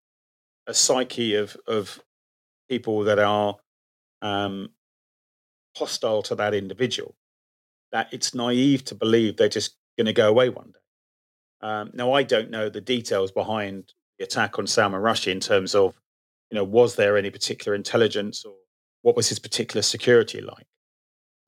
a 0.66 0.75
psyche 0.75 1.35
of 1.35 1.57
of 1.66 2.03
people 2.68 3.05
that 3.05 3.18
are 3.18 3.57
um, 4.23 4.71
hostile 5.77 6.23
to 6.23 6.35
that 6.37 6.55
individual 6.55 7.14
that 7.92 8.09
it's 8.11 8.35
naive 8.35 8.85
to 8.87 8.95
believe 8.95 9.37
they're 9.37 9.49
just 9.49 9.77
going 9.97 10.07
to 10.07 10.12
go 10.12 10.29
away 10.29 10.49
one 10.49 10.73
day. 10.73 11.68
Um, 11.68 11.90
now, 11.95 12.12
I 12.12 12.23
don't 12.23 12.51
know 12.51 12.68
the 12.68 12.81
details 12.81 13.31
behind 13.31 13.92
the 14.18 14.25
attack 14.25 14.59
on 14.59 14.66
Salman 14.66 15.01
Rushdie 15.01 15.31
in 15.31 15.40
terms 15.40 15.75
of, 15.75 15.95
you 16.51 16.57
know, 16.57 16.64
was 16.64 16.97
there 16.97 17.16
any 17.16 17.31
particular 17.31 17.75
intelligence 17.75 18.45
or 18.45 18.55
what 19.03 19.14
was 19.14 19.29
his 19.29 19.38
particular 19.38 19.83
security 19.83 20.40
like? 20.40 20.66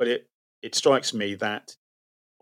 But 0.04 0.10
it 0.10 0.28
it 0.60 0.74
strikes 0.74 1.14
me 1.14 1.34
that 1.36 1.76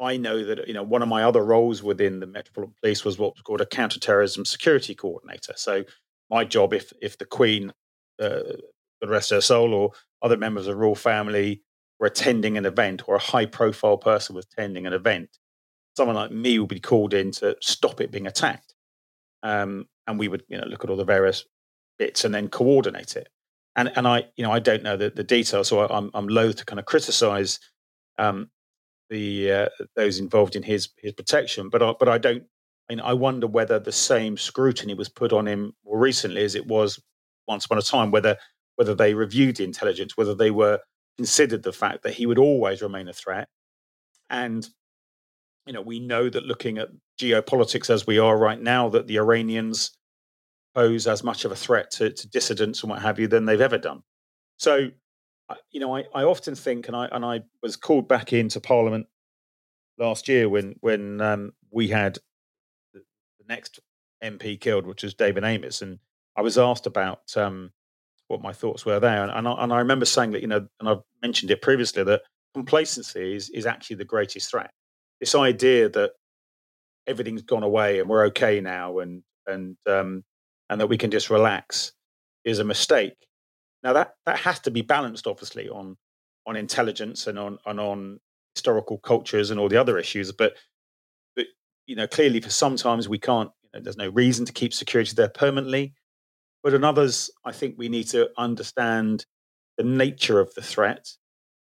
I 0.00 0.16
know 0.16 0.44
that 0.44 0.66
you 0.66 0.74
know 0.74 0.82
one 0.82 1.00
of 1.00 1.08
my 1.08 1.22
other 1.22 1.44
roles 1.44 1.80
within 1.80 2.18
the 2.18 2.26
Metropolitan 2.26 2.74
Police 2.82 3.04
was 3.04 3.18
what 3.18 3.34
was 3.36 3.42
called 3.42 3.60
a 3.60 3.66
counterterrorism 3.66 4.44
security 4.44 4.96
coordinator. 4.96 5.52
So 5.54 5.84
my 6.28 6.44
job, 6.44 6.72
if 6.72 6.92
if 7.00 7.18
the 7.18 7.24
Queen, 7.24 7.72
uh, 8.20 8.58
the 9.00 9.06
rest 9.06 9.30
of 9.30 9.36
her 9.36 9.42
soul, 9.42 9.74
or 9.74 9.92
other 10.22 10.36
members 10.36 10.66
of 10.66 10.72
the 10.72 10.76
royal 10.76 10.96
family 10.96 11.62
were 12.00 12.08
attending 12.08 12.58
an 12.58 12.66
event, 12.66 13.06
or 13.06 13.14
a 13.14 13.20
high 13.20 13.46
profile 13.46 13.96
person 13.96 14.34
was 14.34 14.46
attending 14.52 14.84
an 14.84 14.92
event, 14.92 15.38
someone 15.96 16.16
like 16.16 16.32
me 16.32 16.58
would 16.58 16.68
be 16.68 16.80
called 16.80 17.14
in 17.14 17.30
to 17.30 17.56
stop 17.60 18.00
it 18.00 18.10
being 18.10 18.26
attacked. 18.26 18.74
Um, 19.44 19.86
and 20.08 20.18
we 20.18 20.26
would, 20.26 20.42
you 20.48 20.58
know, 20.58 20.66
look 20.66 20.82
at 20.82 20.90
all 20.90 20.96
the 20.96 21.04
various 21.04 21.44
bits 21.96 22.24
and 22.24 22.34
then 22.34 22.48
coordinate 22.48 23.14
it. 23.14 23.28
And 23.76 23.90
and 23.96 24.06
I, 24.06 24.24
you 24.36 24.44
know, 24.44 24.52
I 24.52 24.58
don't 24.58 24.82
know 24.82 24.96
the, 24.96 25.10
the 25.10 25.24
details, 25.24 25.68
so 25.68 25.80
I, 25.80 25.96
am 25.96 26.10
I'm 26.14 26.28
loath 26.28 26.56
to 26.56 26.64
kind 26.64 26.78
of 26.78 26.84
criticize 26.84 27.58
um, 28.18 28.50
the 29.08 29.52
uh, 29.52 29.68
those 29.96 30.18
involved 30.18 30.56
in 30.56 30.62
his 30.62 30.90
his 30.98 31.12
protection, 31.12 31.68
but 31.68 31.82
I, 31.82 31.94
but 31.98 32.08
I 32.08 32.18
don't. 32.18 32.44
I, 32.90 32.94
mean, 32.94 33.00
I 33.00 33.12
wonder 33.14 33.46
whether 33.46 33.78
the 33.78 33.92
same 33.92 34.36
scrutiny 34.36 34.92
was 34.92 35.08
put 35.08 35.32
on 35.32 35.46
him 35.46 35.72
more 35.84 35.98
recently 35.98 36.42
as 36.42 36.54
it 36.54 36.66
was 36.66 37.00
once 37.46 37.64
upon 37.64 37.78
a 37.78 37.82
time. 37.82 38.10
Whether 38.10 38.36
whether 38.76 38.94
they 38.94 39.14
reviewed 39.14 39.56
the 39.56 39.64
intelligence, 39.64 40.16
whether 40.16 40.34
they 40.34 40.50
were 40.50 40.80
considered 41.16 41.62
the 41.62 41.72
fact 41.72 42.02
that 42.02 42.14
he 42.14 42.26
would 42.26 42.38
always 42.38 42.82
remain 42.82 43.08
a 43.08 43.12
threat, 43.12 43.48
and 44.28 44.68
you 45.66 45.72
know, 45.72 45.82
we 45.82 46.00
know 46.00 46.28
that 46.28 46.44
looking 46.44 46.78
at 46.78 46.88
geopolitics 47.20 47.88
as 47.88 48.06
we 48.06 48.18
are 48.18 48.36
right 48.36 48.60
now, 48.60 48.88
that 48.88 49.06
the 49.06 49.18
Iranians 49.18 49.92
pose 50.74 51.06
as 51.06 51.22
much 51.22 51.44
of 51.44 51.52
a 51.52 51.56
threat 51.56 51.90
to, 51.92 52.10
to 52.10 52.28
dissidents 52.28 52.82
and 52.82 52.90
what 52.90 53.02
have 53.02 53.18
you 53.18 53.28
than 53.28 53.44
they've 53.44 53.60
ever 53.60 53.78
done. 53.78 54.02
So, 54.56 54.90
you 55.70 55.80
know, 55.80 55.96
I, 55.96 56.04
I 56.14 56.24
often 56.24 56.54
think, 56.54 56.88
and 56.88 56.96
I 56.96 57.08
and 57.12 57.24
I 57.24 57.40
was 57.62 57.76
called 57.76 58.08
back 58.08 58.32
into 58.32 58.60
Parliament 58.60 59.06
last 59.98 60.28
year 60.28 60.48
when 60.48 60.74
when 60.80 61.20
um, 61.20 61.52
we 61.70 61.88
had 61.88 62.18
the, 62.94 63.02
next 63.48 63.80
MP 64.22 64.58
killed, 64.58 64.86
which 64.86 65.02
was 65.02 65.14
David 65.14 65.42
Amess, 65.42 65.82
and 65.82 65.98
I 66.36 66.42
was 66.42 66.56
asked 66.56 66.86
about 66.86 67.36
um, 67.36 67.72
what 68.28 68.40
my 68.40 68.52
thoughts 68.52 68.86
were 68.86 69.00
there, 69.00 69.22
and, 69.22 69.32
and 69.32 69.48
I, 69.48 69.52
and 69.64 69.72
I 69.72 69.78
remember 69.78 70.06
saying 70.06 70.30
that, 70.30 70.42
you 70.42 70.48
know, 70.48 70.66
and 70.80 70.88
I've 70.88 71.02
mentioned 71.20 71.50
it 71.50 71.60
previously 71.60 72.04
that 72.04 72.22
complacency 72.54 73.34
is 73.34 73.50
is 73.50 73.66
actually 73.66 73.96
the 73.96 74.04
greatest 74.04 74.50
threat. 74.50 74.70
This 75.20 75.34
idea 75.34 75.88
that 75.90 76.12
everything's 77.06 77.42
gone 77.42 77.62
away 77.62 77.98
and 77.98 78.08
we're 78.08 78.26
okay 78.26 78.60
now, 78.60 79.00
and 79.00 79.22
and 79.46 79.76
um, 79.88 80.24
and 80.72 80.80
that 80.80 80.86
we 80.86 80.96
can 80.96 81.10
just 81.10 81.28
relax 81.28 81.92
is 82.46 82.58
a 82.58 82.64
mistake. 82.64 83.28
Now 83.82 83.92
that 83.92 84.14
that 84.24 84.38
has 84.38 84.58
to 84.60 84.70
be 84.70 84.80
balanced, 84.80 85.26
obviously, 85.26 85.68
on 85.68 85.98
on 86.46 86.56
intelligence 86.56 87.26
and 87.26 87.38
on 87.38 87.58
and 87.66 87.78
on 87.78 88.20
historical 88.54 88.96
cultures 88.98 89.50
and 89.50 89.60
all 89.60 89.68
the 89.68 89.76
other 89.76 89.98
issues. 89.98 90.32
But 90.32 90.54
but 91.36 91.44
you 91.86 91.94
know, 91.94 92.06
clearly, 92.06 92.40
for 92.40 92.48
sometimes 92.48 93.06
we 93.06 93.18
can't. 93.18 93.50
You 93.62 93.70
know, 93.74 93.84
there's 93.84 93.98
no 93.98 94.08
reason 94.08 94.46
to 94.46 94.52
keep 94.52 94.72
security 94.72 95.12
there 95.14 95.28
permanently. 95.28 95.92
But 96.62 96.72
in 96.72 96.84
others, 96.84 97.30
I 97.44 97.52
think 97.52 97.74
we 97.76 97.90
need 97.90 98.08
to 98.08 98.30
understand 98.38 99.26
the 99.76 99.84
nature 99.84 100.40
of 100.40 100.54
the 100.54 100.62
threat. 100.62 101.06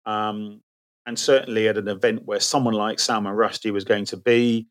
Um, 0.05 0.61
and 1.07 1.17
certainly 1.17 1.67
at 1.67 1.77
an 1.77 1.87
event 1.87 2.23
where 2.25 2.39
someone 2.39 2.75
like 2.75 2.99
Salman 2.99 3.35
Rushdie 3.35 3.73
was 3.73 3.85
going 3.85 4.05
to 4.05 4.17
be, 4.17 4.67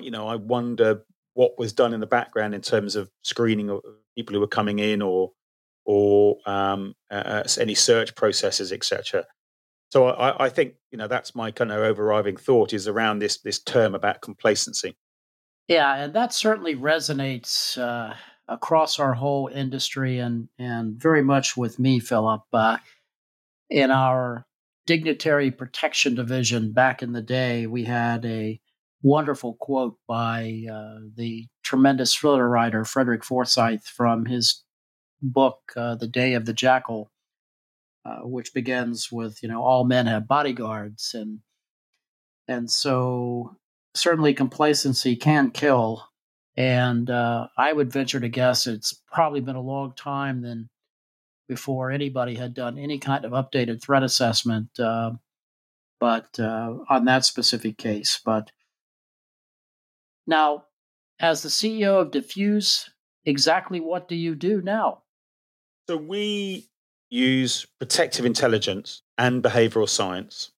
you 0.00 0.10
know, 0.10 0.26
I 0.26 0.36
wonder 0.36 1.04
what 1.38 1.56
was 1.56 1.72
done 1.72 1.94
in 1.94 2.00
the 2.00 2.06
background 2.06 2.52
in 2.52 2.60
terms 2.60 2.96
of 2.96 3.08
screening 3.22 3.70
of 3.70 3.80
people 4.16 4.34
who 4.34 4.40
were 4.40 4.48
coming 4.48 4.80
in 4.80 5.00
or 5.00 5.30
or 5.84 6.36
um, 6.46 6.94
uh, 7.12 7.44
any 7.60 7.76
search 7.76 8.16
processes, 8.16 8.72
etc. 8.72 9.24
So 9.92 10.08
I, 10.08 10.46
I, 10.46 10.48
think 10.48 10.74
you 10.90 10.98
know 10.98 11.06
that's 11.06 11.36
my 11.36 11.52
kind 11.52 11.70
of 11.70 11.78
overriding 11.78 12.36
thought 12.36 12.72
is 12.72 12.88
around 12.88 13.20
this 13.20 13.38
this 13.38 13.62
term 13.62 13.94
about 13.94 14.20
complacency. 14.20 14.96
Yeah, 15.68 15.94
and 15.94 16.12
that 16.12 16.32
certainly 16.34 16.74
resonates 16.74 17.78
uh, 17.78 18.14
across 18.48 18.98
our 18.98 19.14
whole 19.14 19.46
industry, 19.46 20.18
and 20.18 20.48
and 20.58 21.00
very 21.00 21.22
much 21.22 21.56
with 21.56 21.78
me, 21.78 22.00
Philip. 22.00 22.42
Uh, 22.52 22.78
in 23.70 23.92
our 23.92 24.44
dignitary 24.88 25.52
protection 25.52 26.16
division 26.16 26.72
back 26.72 27.00
in 27.00 27.12
the 27.12 27.22
day, 27.22 27.68
we 27.68 27.84
had 27.84 28.26
a 28.26 28.60
wonderful 29.02 29.54
quote 29.54 29.96
by 30.06 30.64
uh, 30.70 30.98
the 31.16 31.46
tremendous 31.62 32.14
thriller 32.14 32.48
writer 32.48 32.84
Frederick 32.84 33.24
Forsyth 33.24 33.86
from 33.86 34.26
his 34.26 34.64
book, 35.22 35.60
uh, 35.76 35.94
The 35.94 36.08
Day 36.08 36.34
of 36.34 36.46
the 36.46 36.52
Jackal, 36.52 37.10
uh, 38.04 38.20
which 38.20 38.54
begins 38.54 39.10
with, 39.12 39.42
you 39.42 39.48
know, 39.48 39.62
all 39.62 39.84
men 39.84 40.06
have 40.06 40.28
bodyguards. 40.28 41.14
And, 41.14 41.40
and 42.46 42.70
so 42.70 43.56
certainly 43.94 44.34
complacency 44.34 45.16
can 45.16 45.50
kill. 45.50 46.04
And 46.56 47.08
uh, 47.08 47.48
I 47.56 47.72
would 47.72 47.92
venture 47.92 48.20
to 48.20 48.28
guess 48.28 48.66
it's 48.66 49.00
probably 49.12 49.40
been 49.40 49.56
a 49.56 49.60
long 49.60 49.92
time 49.94 50.42
then 50.42 50.68
before 51.48 51.90
anybody 51.90 52.34
had 52.34 52.52
done 52.52 52.78
any 52.78 52.98
kind 52.98 53.24
of 53.24 53.32
updated 53.32 53.80
threat 53.80 54.02
assessment 54.02 54.68
uh, 54.78 55.12
but 56.00 56.38
uh, 56.38 56.74
on 56.88 57.04
that 57.06 57.24
specific 57.24 57.76
case. 57.78 58.20
But 58.24 58.50
now, 60.28 60.66
as 61.18 61.42
the 61.42 61.48
CEO 61.48 62.00
of 62.00 62.10
Defuse, 62.10 62.88
exactly 63.24 63.80
what 63.80 64.08
do 64.08 64.14
you 64.14 64.34
do 64.34 64.60
now? 64.62 65.02
So 65.88 65.96
we 65.96 66.68
use 67.10 67.66
protective 67.78 68.26
intelligence 68.26 69.02
and 69.16 69.42
behavioral 69.42 69.88
science 69.88 70.52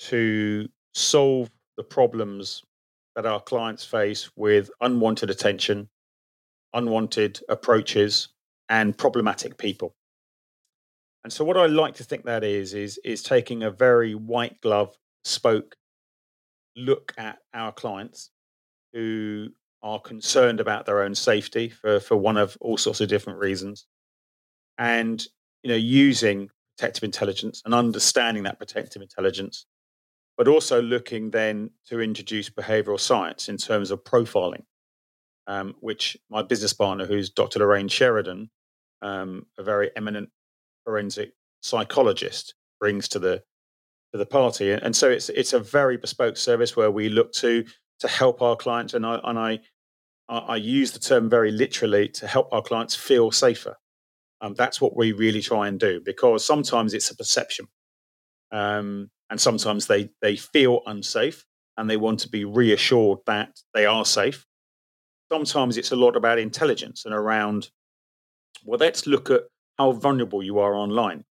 to 0.00 0.68
solve 0.94 1.48
the 1.76 1.84
problems 1.84 2.62
that 3.14 3.24
our 3.24 3.40
clients 3.40 3.84
face 3.84 4.30
with 4.36 4.70
unwanted 4.80 5.30
attention, 5.30 5.88
unwanted 6.74 7.40
approaches, 7.48 8.28
and 8.68 8.98
problematic 8.98 9.58
people. 9.58 9.94
And 11.22 11.32
so 11.32 11.44
what 11.44 11.56
I 11.56 11.66
like 11.66 11.94
to 11.94 12.04
think 12.04 12.24
that 12.24 12.42
is 12.42 12.74
is 12.74 12.98
is 13.04 13.22
taking 13.22 13.62
a 13.62 13.70
very 13.70 14.14
white 14.14 14.60
glove 14.60 14.96
spoke 15.22 15.76
look 16.74 17.12
at 17.16 17.38
our 17.54 17.70
clients 17.70 18.31
who 18.92 19.48
are 19.82 20.00
concerned 20.00 20.60
about 20.60 20.86
their 20.86 21.02
own 21.02 21.14
safety 21.14 21.68
for, 21.68 22.00
for 22.00 22.16
one 22.16 22.36
of 22.36 22.56
all 22.60 22.76
sorts 22.76 23.00
of 23.00 23.08
different 23.08 23.38
reasons. 23.38 23.86
And, 24.78 25.24
you 25.62 25.70
know, 25.70 25.76
using 25.76 26.48
protective 26.76 27.04
intelligence 27.04 27.62
and 27.64 27.74
understanding 27.74 28.44
that 28.44 28.58
protective 28.58 29.02
intelligence, 29.02 29.66
but 30.36 30.48
also 30.48 30.80
looking 30.80 31.30
then 31.30 31.70
to 31.88 32.00
introduce 32.00 32.48
behavioral 32.48 32.98
science 32.98 33.48
in 33.48 33.56
terms 33.56 33.90
of 33.90 34.04
profiling, 34.04 34.62
um, 35.46 35.74
which 35.80 36.16
my 36.30 36.42
business 36.42 36.72
partner, 36.72 37.06
who's 37.06 37.30
Dr. 37.30 37.58
Lorraine 37.58 37.88
Sheridan, 37.88 38.50
um, 39.02 39.46
a 39.58 39.62
very 39.62 39.90
eminent 39.96 40.30
forensic 40.84 41.32
psychologist, 41.60 42.54
brings 42.80 43.08
to 43.08 43.18
the 43.18 43.42
to 44.12 44.18
the 44.18 44.26
party. 44.26 44.70
And 44.72 44.94
so 44.94 45.10
it's 45.10 45.28
it's 45.28 45.52
a 45.52 45.60
very 45.60 45.96
bespoke 45.96 46.36
service 46.36 46.76
where 46.76 46.90
we 46.90 47.08
look 47.08 47.32
to 47.34 47.64
to 48.02 48.08
help 48.08 48.42
our 48.42 48.56
clients, 48.56 48.94
and 48.94 49.06
I 49.06 49.20
and 49.24 49.38
I 49.38 49.60
I 50.28 50.56
use 50.56 50.92
the 50.92 50.98
term 50.98 51.30
very 51.30 51.52
literally 51.52 52.08
to 52.08 52.26
help 52.26 52.52
our 52.52 52.62
clients 52.62 52.94
feel 52.94 53.30
safer. 53.30 53.76
Um, 54.40 54.54
that's 54.54 54.80
what 54.80 54.96
we 54.96 55.12
really 55.12 55.40
try 55.40 55.68
and 55.68 55.78
do 55.78 56.00
because 56.04 56.44
sometimes 56.44 56.94
it's 56.94 57.10
a 57.10 57.16
perception, 57.16 57.66
um, 58.50 59.10
and 59.30 59.40
sometimes 59.40 59.86
they 59.86 60.10
they 60.20 60.36
feel 60.36 60.82
unsafe 60.86 61.46
and 61.76 61.88
they 61.88 61.96
want 61.96 62.20
to 62.20 62.28
be 62.28 62.44
reassured 62.44 63.20
that 63.26 63.60
they 63.72 63.86
are 63.86 64.04
safe. 64.04 64.46
Sometimes 65.32 65.78
it's 65.78 65.92
a 65.92 65.96
lot 65.96 66.16
about 66.16 66.38
intelligence 66.38 67.04
and 67.04 67.14
around. 67.14 67.70
Well, 68.64 68.78
let's 68.78 69.06
look 69.06 69.30
at 69.30 69.42
how 69.78 69.92
vulnerable 69.92 70.42
you 70.42 70.58
are 70.58 70.74
online. 70.74 71.24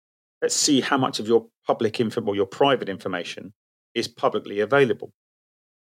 Let's 0.41 0.55
see 0.55 0.81
how 0.81 0.97
much 0.97 1.19
of 1.19 1.27
your 1.27 1.47
public 1.65 1.99
info 1.99 2.21
or 2.21 2.35
your 2.35 2.45
private 2.45 2.89
information 2.89 3.53
is 3.95 4.07
publicly 4.07 4.59
available 4.59 5.11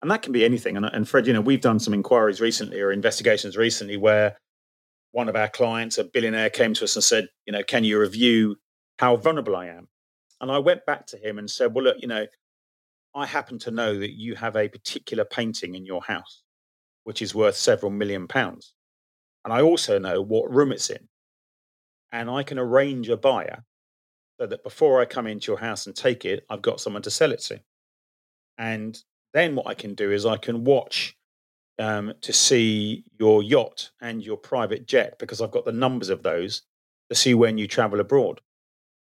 and 0.01 0.11
that 0.11 0.21
can 0.21 0.33
be 0.33 0.45
anything. 0.45 0.77
And, 0.77 0.85
uh, 0.85 0.89
and 0.93 1.07
Fred, 1.07 1.27
you 1.27 1.33
know, 1.33 1.41
we've 1.41 1.61
done 1.61 1.79
some 1.79 1.93
inquiries 1.93 2.41
recently 2.41 2.81
or 2.81 2.91
investigations 2.91 3.57
recently 3.57 3.97
where 3.97 4.37
one 5.11 5.29
of 5.29 5.35
our 5.35 5.47
clients, 5.47 5.97
a 5.97 6.03
billionaire, 6.03 6.49
came 6.49 6.73
to 6.73 6.83
us 6.83 6.95
and 6.95 7.03
said, 7.03 7.27
you 7.45 7.53
know, 7.53 7.63
can 7.63 7.83
you 7.83 7.99
review 7.99 8.57
how 8.99 9.15
vulnerable 9.15 9.55
I 9.55 9.67
am? 9.67 9.87
And 10.41 10.51
I 10.51 10.59
went 10.59 10.85
back 10.85 11.07
to 11.07 11.17
him 11.17 11.39
and 11.39 11.49
said, 11.49 11.73
well, 11.73 11.85
look, 11.85 11.97
you 12.01 12.07
know, 12.07 12.27
I 13.15 13.25
happen 13.25 13.57
to 13.59 13.71
know 13.71 13.97
that 13.97 14.11
you 14.11 14.35
have 14.35 14.57
a 14.57 14.67
particular 14.67 15.23
painting 15.23 15.75
in 15.75 15.85
your 15.85 16.03
house, 16.03 16.43
which 17.05 17.21
is 17.21 17.33
worth 17.33 17.55
several 17.55 17.91
million 17.91 18.27
pounds. 18.27 18.73
And 19.45 19.53
I 19.53 19.61
also 19.61 19.97
know 19.99 20.21
what 20.21 20.53
room 20.53 20.73
it's 20.73 20.89
in. 20.89 21.07
And 22.11 22.29
I 22.29 22.43
can 22.43 22.59
arrange 22.59 23.09
a 23.09 23.17
buyer 23.17 23.63
so 24.39 24.47
that 24.47 24.63
before 24.63 24.99
I 24.99 25.05
come 25.05 25.27
into 25.27 25.51
your 25.51 25.59
house 25.59 25.85
and 25.87 25.95
take 25.95 26.25
it, 26.25 26.45
I've 26.49 26.61
got 26.61 26.81
someone 26.81 27.03
to 27.03 27.11
sell 27.11 27.31
it 27.31 27.39
to. 27.41 27.61
And 28.57 29.01
then 29.35 29.53
what 29.53 29.67
I 29.67 29.73
can 29.73 29.95
do 29.95 30.11
is 30.11 30.25
I 30.25 30.37
can 30.37 30.63
watch 30.63 31.17
um, 31.77 32.13
to 32.21 32.31
see 32.31 33.03
your 33.19 33.43
yacht 33.43 33.91
and 34.01 34.23
your 34.23 34.37
private 34.37 34.87
jet 34.87 35.19
because 35.19 35.41
I've 35.41 35.51
got 35.51 35.65
the 35.65 35.73
numbers 35.73 36.07
of 36.07 36.23
those 36.23 36.61
to 37.09 37.15
see 37.15 37.33
when 37.33 37.57
you 37.57 37.67
travel 37.67 37.99
abroad. 37.99 38.39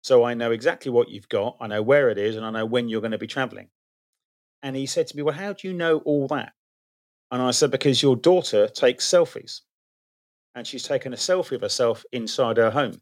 So 0.03 0.25
I 0.25 0.33
know 0.33 0.51
exactly 0.51 0.91
what 0.91 1.09
you've 1.09 1.29
got, 1.29 1.55
I 1.61 1.67
know 1.67 1.81
where 1.81 2.09
it 2.09 2.17
is, 2.17 2.35
and 2.35 2.45
I 2.45 2.51
know 2.51 2.65
when 2.65 2.89
you're 2.89 3.01
going 3.01 3.11
to 3.11 3.17
be 3.17 3.27
traveling. 3.27 3.69
And 4.61 4.75
he 4.75 4.85
said 4.85 5.07
to 5.07 5.15
me, 5.15 5.23
Well, 5.23 5.35
how 5.35 5.53
do 5.53 5.67
you 5.67 5.73
know 5.73 5.99
all 5.99 6.27
that? 6.27 6.51
And 7.31 7.41
I 7.41 7.51
said, 7.51 7.71
Because 7.71 8.03
your 8.03 8.17
daughter 8.17 8.67
takes 8.67 9.07
selfies. 9.07 9.61
And 10.53 10.67
she's 10.67 10.83
taken 10.83 11.13
a 11.13 11.17
selfie 11.17 11.53
of 11.53 11.61
herself 11.61 12.03
inside 12.11 12.57
her 12.57 12.71
home. 12.71 12.99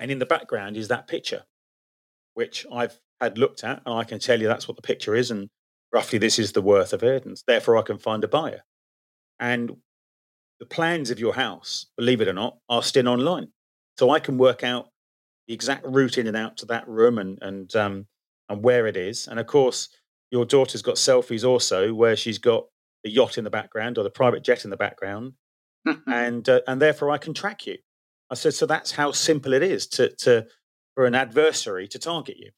And 0.00 0.10
in 0.10 0.18
the 0.18 0.26
background 0.26 0.76
is 0.76 0.88
that 0.88 1.06
picture, 1.06 1.44
which 2.34 2.66
I've 2.72 2.98
had 3.20 3.38
looked 3.38 3.62
at, 3.62 3.82
and 3.86 3.94
I 3.94 4.02
can 4.02 4.18
tell 4.18 4.40
you 4.40 4.48
that's 4.48 4.66
what 4.66 4.76
the 4.76 4.82
picture 4.82 5.14
is. 5.14 5.30
And 5.30 5.48
roughly 5.92 6.18
this 6.18 6.38
is 6.38 6.52
the 6.52 6.62
worth 6.62 6.92
of 6.92 7.02
it, 7.02 7.24
and 7.24 7.40
therefore 7.46 7.76
I 7.76 7.82
can 7.82 7.98
find 7.98 8.24
a 8.24 8.28
buyer. 8.28 8.62
And 9.40 9.76
the 10.60 10.66
plans 10.66 11.10
of 11.10 11.20
your 11.20 11.34
house, 11.34 11.86
believe 11.96 12.20
it 12.20 12.28
or 12.28 12.32
not, 12.32 12.58
are 12.68 12.82
still 12.82 13.08
online. 13.08 13.48
So 13.98 14.10
I 14.10 14.20
can 14.20 14.38
work 14.38 14.64
out 14.64 14.86
the 15.46 15.54
exact 15.54 15.86
route 15.86 16.18
in 16.18 16.26
and 16.26 16.36
out 16.36 16.56
to 16.58 16.66
that 16.66 16.86
room 16.88 17.18
and 17.18 17.38
and 17.40 17.74
um, 17.76 18.06
and 18.48 18.62
where 18.62 18.86
it 18.86 18.96
is. 18.96 19.26
And 19.26 19.38
of 19.38 19.46
course, 19.46 19.88
your 20.30 20.44
daughter's 20.44 20.82
got 20.82 20.96
selfies 20.96 21.46
also 21.46 21.94
where 21.94 22.16
she's 22.16 22.38
got 22.38 22.64
the 23.04 23.10
yacht 23.10 23.38
in 23.38 23.44
the 23.44 23.50
background 23.50 23.98
or 23.98 24.04
the 24.04 24.10
private 24.10 24.44
jet 24.44 24.64
in 24.64 24.70
the 24.70 24.76
background, 24.76 25.32
and 26.06 26.48
uh, 26.48 26.60
and 26.66 26.80
therefore 26.80 27.10
I 27.10 27.18
can 27.18 27.34
track 27.34 27.66
you. 27.66 27.76
I 28.30 28.34
said, 28.34 28.54
so 28.54 28.66
that's 28.66 28.92
how 28.92 29.12
simple 29.12 29.52
it 29.52 29.62
is 29.62 29.86
to 29.88 30.14
to 30.16 30.46
for 30.94 31.06
an 31.06 31.14
adversary 31.14 31.88
to 31.88 31.98
target 31.98 32.36
you. 32.38 32.50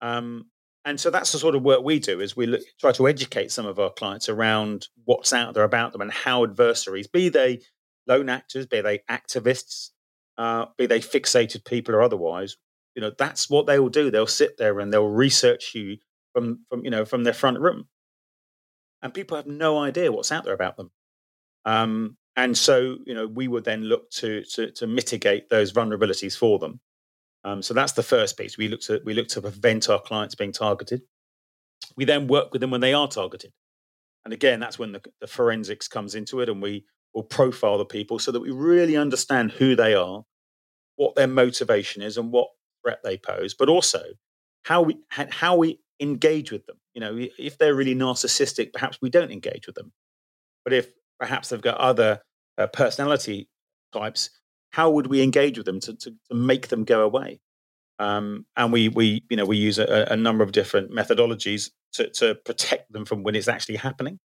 Um, 0.00 0.46
and 0.88 0.98
so 0.98 1.10
that's 1.10 1.32
the 1.32 1.38
sort 1.38 1.54
of 1.54 1.62
work 1.62 1.82
we 1.84 1.98
do 1.98 2.18
is 2.18 2.34
we 2.34 2.46
look, 2.46 2.62
try 2.80 2.92
to 2.92 3.08
educate 3.08 3.52
some 3.52 3.66
of 3.66 3.78
our 3.78 3.90
clients 3.90 4.30
around 4.30 4.88
what's 5.04 5.34
out 5.34 5.52
there 5.52 5.64
about 5.64 5.92
them 5.92 6.00
and 6.00 6.10
how 6.10 6.44
adversaries, 6.44 7.06
be 7.06 7.28
they 7.28 7.60
lone 8.06 8.30
actors, 8.30 8.64
be 8.64 8.80
they 8.80 9.00
activists, 9.10 9.90
uh, 10.38 10.64
be 10.78 10.86
they 10.86 10.98
fixated 10.98 11.66
people 11.66 11.94
or 11.94 12.00
otherwise, 12.00 12.56
you 12.94 13.02
know, 13.02 13.12
that's 13.18 13.50
what 13.50 13.66
they 13.66 13.78
will 13.78 13.90
do. 13.90 14.10
They'll 14.10 14.26
sit 14.26 14.56
there 14.56 14.80
and 14.80 14.90
they'll 14.90 15.06
research 15.06 15.74
you 15.74 15.98
from, 16.32 16.64
from 16.70 16.82
you 16.86 16.90
know, 16.90 17.04
from 17.04 17.22
their 17.22 17.34
front 17.34 17.60
room. 17.60 17.86
And 19.02 19.12
people 19.12 19.36
have 19.36 19.46
no 19.46 19.78
idea 19.78 20.10
what's 20.10 20.32
out 20.32 20.44
there 20.44 20.54
about 20.54 20.78
them. 20.78 20.90
Um, 21.66 22.16
and 22.34 22.56
so, 22.56 22.96
you 23.04 23.12
know, 23.12 23.26
we 23.26 23.46
would 23.46 23.64
then 23.64 23.82
look 23.82 24.10
to, 24.12 24.42
to, 24.54 24.70
to 24.70 24.86
mitigate 24.86 25.50
those 25.50 25.70
vulnerabilities 25.70 26.34
for 26.34 26.58
them. 26.58 26.80
Um, 27.48 27.62
so 27.62 27.72
that's 27.72 27.92
the 27.92 28.02
first 28.02 28.36
piece. 28.36 28.58
We 28.58 28.68
look 28.68 28.80
to 28.82 29.00
we 29.04 29.14
look 29.14 29.28
to 29.28 29.40
prevent 29.40 29.88
our 29.88 30.00
clients 30.00 30.34
being 30.34 30.52
targeted. 30.52 31.02
We 31.96 32.04
then 32.04 32.26
work 32.26 32.52
with 32.52 32.60
them 32.60 32.70
when 32.70 32.82
they 32.82 32.92
are 32.92 33.08
targeted, 33.08 33.52
and 34.24 34.34
again, 34.34 34.60
that's 34.60 34.78
when 34.78 34.92
the, 34.92 35.02
the 35.20 35.26
forensics 35.26 35.88
comes 35.88 36.14
into 36.14 36.40
it, 36.40 36.48
and 36.48 36.60
we 36.60 36.84
will 37.14 37.22
profile 37.22 37.78
the 37.78 37.86
people 37.86 38.18
so 38.18 38.32
that 38.32 38.40
we 38.40 38.50
really 38.50 38.96
understand 38.96 39.52
who 39.52 39.74
they 39.74 39.94
are, 39.94 40.24
what 40.96 41.14
their 41.14 41.26
motivation 41.26 42.02
is, 42.02 42.18
and 42.18 42.32
what 42.32 42.48
threat 42.84 42.98
they 43.02 43.16
pose, 43.16 43.54
but 43.54 43.68
also 43.70 44.02
how 44.64 44.82
we 44.82 44.98
how 45.30 45.56
we 45.56 45.80
engage 46.00 46.52
with 46.52 46.66
them. 46.66 46.76
You 46.92 47.00
know, 47.00 47.28
if 47.38 47.56
they're 47.56 47.74
really 47.74 47.94
narcissistic, 47.94 48.72
perhaps 48.74 48.98
we 49.00 49.08
don't 49.08 49.32
engage 49.32 49.66
with 49.66 49.76
them. 49.76 49.92
But 50.64 50.74
if 50.74 50.90
perhaps 51.18 51.48
they've 51.48 51.62
got 51.62 51.78
other 51.78 52.20
uh, 52.58 52.66
personality 52.66 53.48
types, 53.92 54.30
how 54.70 54.90
would 54.90 55.06
we 55.06 55.22
engage 55.22 55.56
with 55.56 55.66
them 55.66 55.80
to, 55.80 55.94
to, 55.94 56.10
to 56.30 56.34
make 56.34 56.68
them 56.68 56.84
go 56.84 57.02
away? 57.02 57.40
Um, 57.98 58.46
and 58.56 58.72
we, 58.72 58.88
we, 58.88 59.24
you 59.28 59.36
know, 59.36 59.44
we 59.44 59.56
use 59.56 59.78
a, 59.78 60.08
a 60.10 60.16
number 60.16 60.44
of 60.44 60.52
different 60.52 60.92
methodologies 60.92 61.70
to, 61.94 62.08
to 62.10 62.34
protect 62.44 62.92
them 62.92 63.04
from 63.04 63.22
when 63.22 63.34
it's 63.34 63.48
actually 63.48 63.76
happening. 63.76 64.18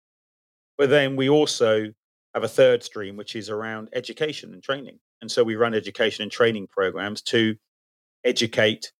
But 0.77 0.89
then 0.89 1.15
we 1.15 1.29
also 1.29 1.87
have 2.33 2.43
a 2.43 2.47
third 2.47 2.83
stream, 2.83 3.15
which 3.15 3.35
is 3.35 3.49
around 3.49 3.89
education 3.93 4.53
and 4.53 4.61
training. 4.61 4.99
And 5.21 5.31
so 5.31 5.43
we 5.43 5.55
run 5.55 5.73
education 5.73 6.23
and 6.23 6.31
training 6.31 6.67
programs 6.71 7.21
to 7.23 7.55
educate 8.23 8.91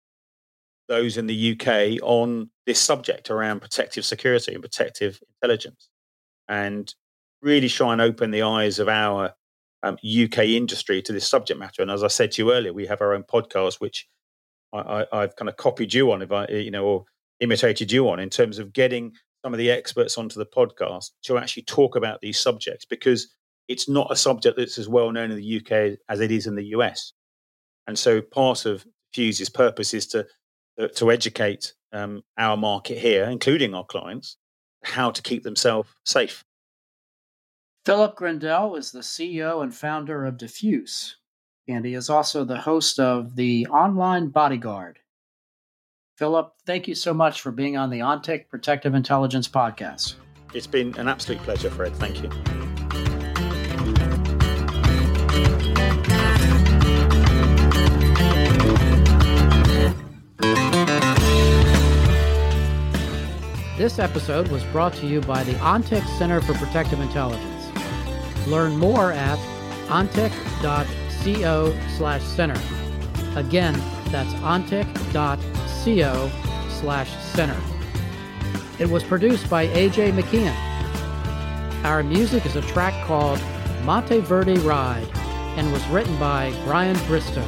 those 0.88 1.18
in 1.18 1.28
the 1.28 1.52
UK 1.52 2.02
on 2.04 2.50
this 2.66 2.80
subject 2.80 3.30
around 3.30 3.62
protective 3.62 4.06
security 4.06 4.54
and 4.54 4.62
protective 4.62 5.20
intelligence 5.36 5.90
and 6.48 6.94
really 7.42 7.70
try 7.70 7.94
and 7.94 8.02
open 8.02 8.32
the 8.32 8.42
eyes 8.42 8.80
of 8.80 8.88
our 8.88 9.34
um, 9.84 9.98
UK 10.04 10.40
industry 10.40 11.02
to 11.02 11.14
this 11.14 11.28
subject 11.28 11.60
matter. 11.60 11.82
And 11.82 11.92
as 11.92 12.04
I 12.04 12.08
said 12.08 12.32
to 12.32 12.42
you 12.42 12.54
earlier, 12.54 12.74
we 12.74 12.88
have 12.88 13.02
our 13.02 13.14
own 13.14 13.24
podcast, 13.24 13.80
which 13.80 14.08
I, 14.72 15.06
have 15.12 15.36
kind 15.36 15.50
of 15.50 15.58
copied 15.58 15.94
you 15.94 16.12
on, 16.12 16.22
if 16.22 16.32
I, 16.32 16.48
you 16.48 16.72
know, 16.72 16.86
or 16.86 17.06
imitated 17.40 17.92
you 17.92 18.10
on, 18.10 18.20
in 18.20 18.30
terms 18.30 18.58
of 18.58 18.74
getting 18.74 19.14
some 19.44 19.54
of 19.54 19.58
the 19.58 19.70
experts 19.70 20.18
onto 20.18 20.40
the 20.40 20.46
podcast 20.46 21.12
to 21.24 21.38
actually 21.38 21.64
talk 21.64 21.96
about 21.96 22.22
these 22.22 22.40
subjects 22.40 22.86
because 22.86 23.28
it's 23.68 23.88
not 23.88 24.12
a 24.12 24.16
subject 24.16 24.58
that's 24.58 24.78
as 24.78 24.90
well 24.90 25.12
known 25.12 25.32
in 25.32 25.38
the 25.38 25.58
UK 25.58 26.00
as 26.10 26.22
it 26.22 26.32
is 26.32 26.48
in 26.48 26.56
the 26.56 26.68
US. 26.68 27.14
And 27.88 28.00
so 28.00 28.22
part 28.22 28.66
of 28.66 28.86
Fuse's 29.14 29.50
purpose 29.50 29.94
is 29.94 30.08
to 30.08 30.26
uh, 30.80 30.88
to 30.96 31.12
educate 31.12 31.74
um, 31.92 32.24
our 32.38 32.58
market 32.58 32.98
here, 32.98 33.26
including 33.26 33.76
our 33.76 33.86
clients, 33.86 34.38
how 34.84 35.12
to 35.12 35.22
keep 35.22 35.44
themselves 35.44 35.88
safe. 36.04 36.44
Philip 37.86 38.16
Grindell 38.16 38.78
is 38.78 38.92
the 38.92 39.02
CEO 39.02 39.62
and 39.62 39.76
founder 39.76 40.26
of 40.26 40.38
Defuse, 40.38 41.16
and 41.68 41.84
he 41.84 41.96
is 41.96 42.10
also 42.10 42.46
the 42.46 42.62
host 42.62 42.98
of 42.98 43.36
the 43.36 43.68
Online 43.68 44.30
Bodyguard. 44.30 45.00
Philip, 46.18 46.54
thank 46.66 46.88
you 46.88 46.96
so 46.96 47.14
much 47.14 47.42
for 47.42 47.52
being 47.52 47.76
on 47.76 47.90
the 47.90 48.00
OnTIC 48.00 48.48
Protective 48.48 48.94
Intelligence 48.94 49.50
podcast. 49.50 50.16
It's 50.54 50.66
been 50.66 50.96
an 50.98 51.10
absolute 51.10 51.42
pleasure, 51.42 51.70
Fred. 51.70 51.94
Thank 51.98 52.24
you. 52.24 52.30
This 63.78 64.00
episode 64.00 64.48
was 64.48 64.64
brought 64.66 64.94
to 64.94 65.06
you 65.06 65.20
by 65.20 65.44
the 65.44 65.56
OnTIC 65.56 66.08
Center 66.18 66.40
for 66.40 66.54
Protective 66.54 67.02
Intelligence. 67.02 67.53
Learn 68.48 68.78
more 68.78 69.12
at 69.12 69.40
ontic.co 69.88 71.78
slash 71.98 72.24
center. 72.24 72.60
Again, 73.36 73.74
that's 74.12 74.34
ontic.co 74.36 76.32
slash 76.70 77.16
center. 77.24 77.60
It 78.80 78.90
was 78.90 79.04
produced 79.04 79.50
by 79.50 79.68
AJ 79.68 80.14
McKeon. 80.14 80.56
Our 81.86 82.04
music 82.04 82.46
is 82.46 82.56
a 82.56 82.62
track 82.62 83.06
called 83.06 83.40
Monteverde 83.84 84.58
Ride 84.60 85.08
and 85.58 85.72
was 85.72 85.86
written 85.88 86.18
by 86.18 86.52
Brian 86.64 86.98
Bristow 87.06 87.48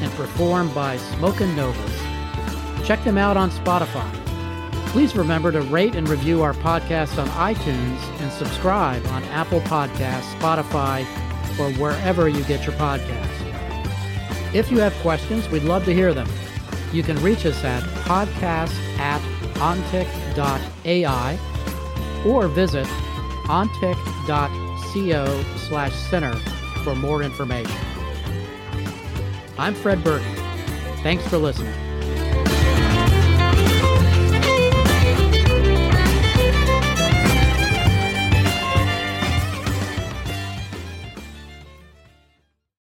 and 0.00 0.10
performed 0.12 0.74
by 0.74 0.96
Smokin' 0.96 1.54
Novas. 1.54 1.98
Check 2.86 3.02
them 3.04 3.18
out 3.18 3.36
on 3.36 3.50
Spotify. 3.50 4.23
Please 4.94 5.16
remember 5.16 5.50
to 5.50 5.60
rate 5.60 5.96
and 5.96 6.08
review 6.08 6.42
our 6.42 6.52
podcast 6.54 7.20
on 7.20 7.26
iTunes 7.30 7.98
and 8.20 8.30
subscribe 8.30 9.04
on 9.06 9.24
Apple 9.24 9.60
Podcasts, 9.62 10.32
Spotify, 10.38 11.00
or 11.58 11.72
wherever 11.80 12.28
you 12.28 12.44
get 12.44 12.64
your 12.64 12.76
podcasts. 12.76 14.54
If 14.54 14.70
you 14.70 14.78
have 14.78 14.94
questions, 14.98 15.48
we'd 15.48 15.64
love 15.64 15.84
to 15.86 15.92
hear 15.92 16.14
them. 16.14 16.28
You 16.92 17.02
can 17.02 17.20
reach 17.24 17.44
us 17.44 17.64
at 17.64 17.82
podcast 18.04 18.72
at 19.00 19.20
ontic.ai 19.54 21.38
or 22.24 22.46
visit 22.46 22.86
ontic.co 23.46 25.44
slash 25.56 25.92
center 26.08 26.36
for 26.84 26.94
more 26.94 27.24
information. 27.24 27.76
I'm 29.58 29.74
Fred 29.74 30.04
Burton. 30.04 30.36
Thanks 31.02 31.26
for 31.26 31.38
listening. 31.38 31.83